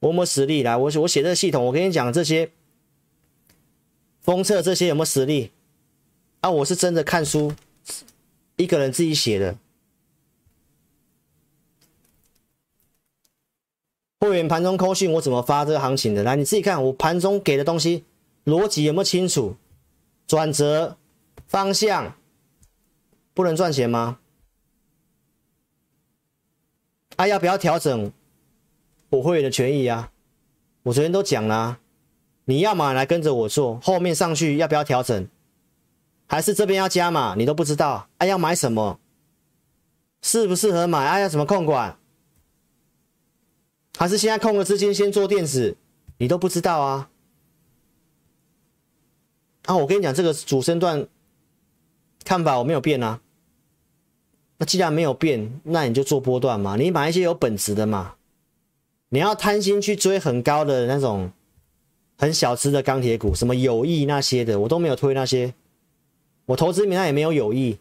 [0.00, 0.62] 我有没有实力？
[0.62, 2.50] 来，我我写这个系统，我跟你讲这些
[4.20, 5.52] 封测这些有没有实力？
[6.40, 7.54] 啊，我是真的看书，
[8.56, 9.56] 一个人自己写的。
[14.20, 16.22] 会员盘中扣讯，我怎么发这个行情的？
[16.22, 18.04] 来，你自己看，我盘中给的东西
[18.44, 19.56] 逻辑有没有清楚？
[20.26, 20.98] 转折
[21.48, 22.14] 方向
[23.34, 24.18] 不能赚钱吗？
[27.16, 28.12] 啊，要不要调整
[29.08, 30.12] 我会员的权益啊？
[30.82, 31.78] 我昨天都讲了，
[32.44, 35.26] 你要么来跟着我做，后面上去要不要调整？
[36.26, 37.34] 还是这边要加码？
[37.36, 39.00] 你都不知道，啊，要买什么？
[40.22, 41.04] 适不适合买？
[41.04, 41.98] 啊，要怎么控管？
[44.00, 45.76] 还是现在空了资金先做电子，
[46.16, 47.10] 你都不知道啊？
[49.66, 51.06] 啊，我跟你讲，这个主升段
[52.24, 53.20] 看法我没有变啊。
[54.56, 58.14] 那既然没有变，那你就做波段嘛，你买一些有本质的嘛。
[59.10, 61.30] 你要贪心去追很高的那种
[62.16, 65.52] 很小资的钢铁股，什么友谊那些的，我都没有推那些。
[66.46, 67.78] 我投资名单也没有友谊，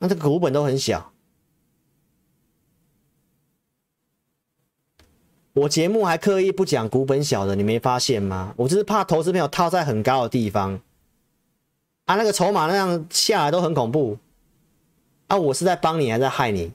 [0.00, 1.12] 那这个股本都很小。
[5.56, 8.52] 我节目还刻意不讲股本小的，你没发现吗？
[8.58, 10.78] 我就是怕投资朋友套在很高的地方，
[12.04, 14.18] 啊，那个筹码那样下来都很恐怖，
[15.28, 16.72] 啊，我是在帮你还是在害你？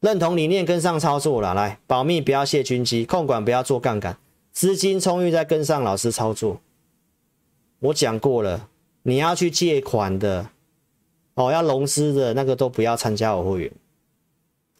[0.00, 4.18] 认同理念跟上操作了，来保密不要泄军机，控管不要做杠杆，
[4.50, 6.60] 资金充裕再跟上老师操作。
[7.78, 8.68] 我讲过了，
[9.04, 10.50] 你要去借款的。
[11.34, 13.72] 哦，要融资的那个都不要参加我会员。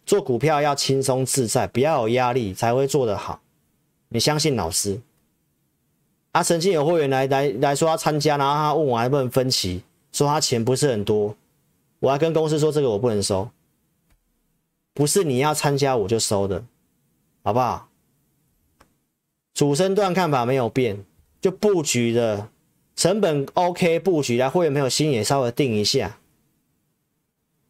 [0.05, 3.41] 做股票要轻松自在，不要有压力，才会做得好。
[4.09, 5.01] 你相信老师。
[6.31, 9.81] 啊，曾经有会员来来来说要参加，然后他问我还不能分期，
[10.11, 11.35] 说他钱不是很多，
[11.99, 13.49] 我还跟公司说这个我不能收，
[14.93, 16.63] 不是你要参加我就收的，
[17.43, 17.87] 好不好？
[19.53, 21.05] 主升段看法没有变，
[21.39, 22.49] 就布局的
[22.97, 26.17] 成本 OK，布局来会员朋友心也稍微定一下。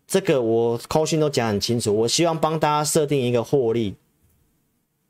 [0.08, 3.96] 这个我扣讯都讲很清楚，我希望帮大家设定一个获利，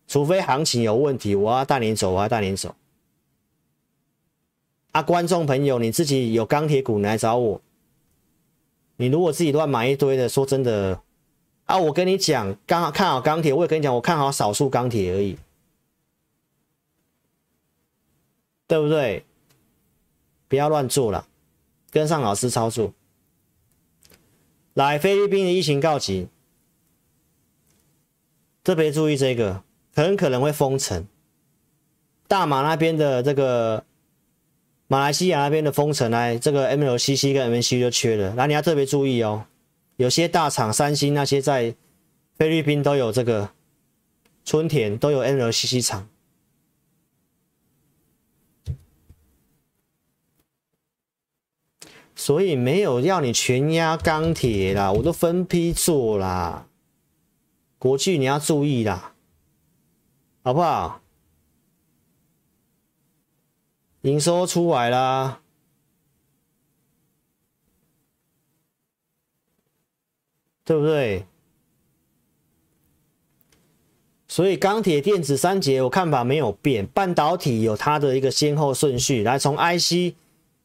[0.07, 2.75] 除非行情有问题，我要带你走，我要带你走。
[4.91, 7.61] 啊，观众朋友，你自己有钢铁股，你来找我。
[8.95, 11.01] 你如果自己乱买一堆的，说真的，
[11.65, 15.37] 啊，我跟你讲，刚好看好钢铁，我也跟你讲，我看好少数钢铁而已，
[18.65, 19.25] 对不对？
[20.47, 21.27] 不要乱做了，
[21.91, 22.93] 跟上老师操作。
[24.75, 26.27] 来，菲律宾的疫情告急，
[28.61, 29.63] 特别注意这个，
[29.93, 31.07] 很可能会封城。
[32.27, 33.85] 大马那边的这个，
[34.87, 38.33] 马来西亚那边的封城，来这个 MLCC 跟 MNC 就缺了。
[38.35, 39.45] 那你要特别注意哦，
[39.95, 41.73] 有些大厂，三星那些在
[42.37, 43.51] 菲律宾都有这个，
[44.43, 46.09] 春田都有 MLCC 厂。
[52.15, 56.67] 所以没有要你全压钢铁啦，我都分批做啦。
[57.77, 59.13] 国巨你要注意啦，
[60.43, 61.01] 好不好？
[64.01, 65.41] 营收出来啦，
[70.63, 71.25] 对不对？
[74.27, 80.15] 所以钢铁电子三节我看法没有变，半导体有它的一个先后顺序，来从 IC。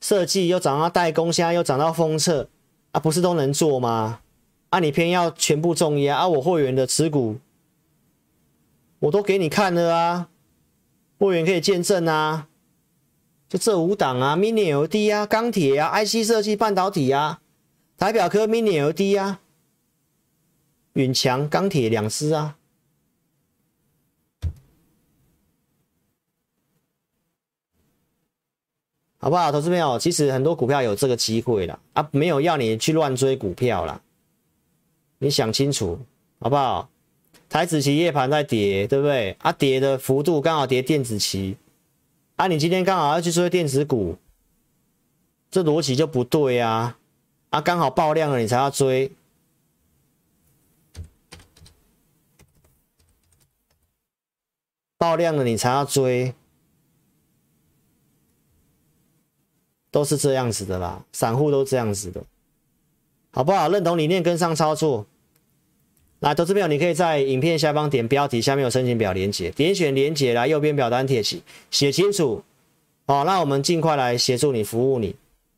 [0.00, 2.48] 设计又涨到代工，现在又涨到封测
[2.92, 4.20] 啊，不是都能做吗？
[4.70, 6.28] 啊，你偏要全部重压啊！
[6.28, 7.38] 我会员的持股
[9.00, 10.28] 我都给你看了啊，
[11.18, 12.46] 会员可以见证啊，
[13.48, 17.40] 就这五档啊，Mini LED 啊，钢铁啊，IC 设计、半导体啊，
[17.98, 19.40] 台表科 Mini LED 啊，
[20.92, 22.56] 远强钢铁两支啊，
[29.22, 29.52] 好不好？
[29.52, 34.00] 投资朋友，其实很多股票有这个机会了啊，没有要你去乱追股票啦。
[35.18, 35.98] 你想清楚
[36.40, 36.88] 好不好？
[37.50, 39.36] 台子期夜盘在跌，对不对？
[39.40, 41.56] 啊，跌的幅度刚好跌电子期，
[42.36, 44.16] 啊，你今天刚好要去追电子股，
[45.50, 46.96] 这逻辑就不对啊！
[47.50, 49.12] 啊，刚好爆量了，你才要追，
[54.96, 56.34] 爆量了你才要追。
[59.90, 62.22] 都是这样子的啦，散户都这样子的，
[63.32, 63.68] 好不好？
[63.68, 65.04] 认同理念跟上操作，
[66.20, 72.42] 来，投资朋友，你可以在影片下方点标题，下面有申请表连接，点选连接来右边表单贴起，写清楚，
[73.06, 75.16] 好，那我们尽快来协助你服务你，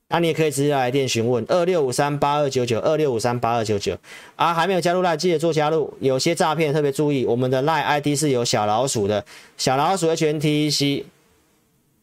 [0.08, 3.98] 那你也可以直接来电询问二六五三八二九九二六五三八二九九，
[4.36, 9.24] 啊，还没有加入赖，记得做加入，有些诈骗特别注意，我们的赖 ID 是有小老鼠的，
[9.58, 11.04] 小老鼠 HNTC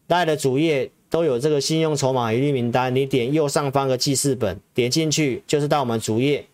[0.07, 0.91] 赖的主页。
[1.09, 6.45] 都有这个信用筹码一律名单，你点右上方的记事本，点进去就是到我们主页。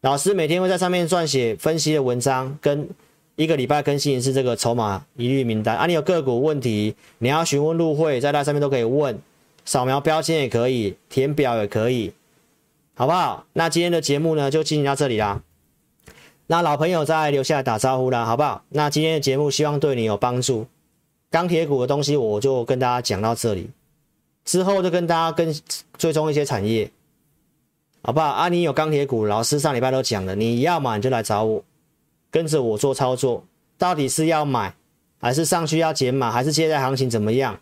[0.00, 2.88] 老师每天会在上面撰写分析的文章，跟
[3.36, 5.76] 一个礼拜更新一次这个筹码一律名单。
[5.76, 9.18] 啊，你有个股问题，你要询问入会，在那上面都可以问，
[9.64, 12.12] 扫描标签也可以，填表也可以，
[12.94, 13.44] 好不好？
[13.52, 15.42] 那今天的节目呢，就进行到这里啦。
[16.46, 18.62] 那老朋友再留下来打招呼啦，好不好？
[18.70, 20.66] 那今天的节目希望对你有帮助。
[21.30, 23.68] 钢铁股的东西我就跟大家讲到这里。
[24.48, 25.54] 之后就跟大家跟
[25.98, 26.90] 追踪一些产业，
[28.00, 28.28] 好不好？
[28.28, 31.62] 啊，你有钢铁股，老师上礼拜都讲了，你要买你就来找我，
[32.30, 33.44] 跟着我做操作，
[33.76, 34.74] 到底是要买，
[35.20, 37.60] 还是上去要减码，还是现在行情怎么样，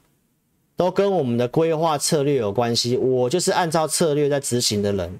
[0.76, 2.96] 都跟我们的规划策略有关系。
[2.96, 5.18] 我就是按照策略在执行的人，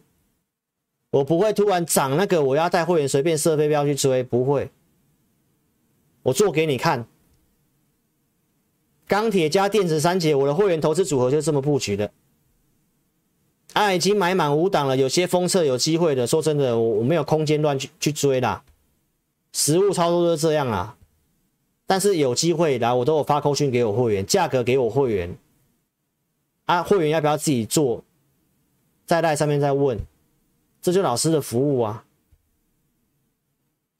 [1.10, 4.70] 我不会突然涨那个，我要带会员随便设飞镖去追，不会，
[6.22, 7.08] 我做给你看。
[9.06, 12.10] 钢铁加电子三节，我的会员投资组合就这么布局的。
[13.72, 16.26] 啊，已经买满五档了，有些封测有机会的。
[16.26, 18.64] 说真的，我我没有空间乱去去追啦。
[19.52, 20.96] 实物操作都是这样啊。
[21.86, 25.36] 但是有机会来，我都有发扣讯给我会员，价格给我会员。
[26.64, 28.02] 啊，会员要不要自己做？
[29.04, 30.04] 在赖上面再问，
[30.82, 32.04] 这就老师的服务啊。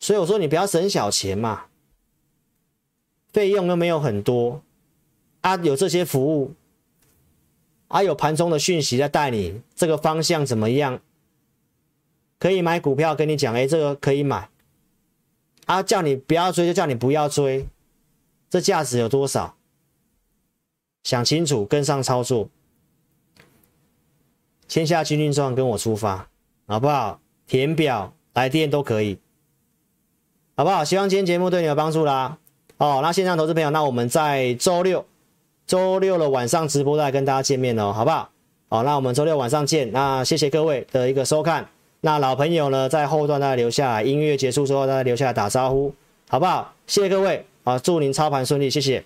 [0.00, 1.66] 所以我说你不要省小钱嘛，
[3.32, 4.62] 费用又没有很多。
[5.46, 6.54] 他、有这些服务，
[7.86, 11.00] 啊、有盘中的讯息在带你这个方向怎么样？
[12.40, 14.48] 可以买股票，跟你讲，哎，这个可以买。
[15.66, 17.68] 啊，叫你不要追，就叫你不要追，
[18.50, 19.54] 这价值有多少？
[21.04, 22.48] 想清楚，跟上操作，
[24.66, 26.28] 签下军令状，跟我出发，
[26.66, 27.20] 好不好？
[27.46, 29.20] 填表、来电都可以，
[30.56, 30.84] 好不好？
[30.84, 32.36] 希望今天节目对你有帮助啦。
[32.78, 35.06] 哦，那线上投资朋友，那我们在周六。
[35.66, 38.30] 周六的晚上直播再跟大家见面哦，好不好？
[38.68, 39.90] 好，那我们周六晚上见。
[39.90, 41.68] 那谢谢各位的一个收看。
[42.02, 45.92] 那老朋友呢，在后段大家留下，音乐结束之后大家留下来打招呼，
[46.28, 46.72] 好不好？
[46.86, 49.04] 谢谢各位啊，祝您操盘顺利，谢谢。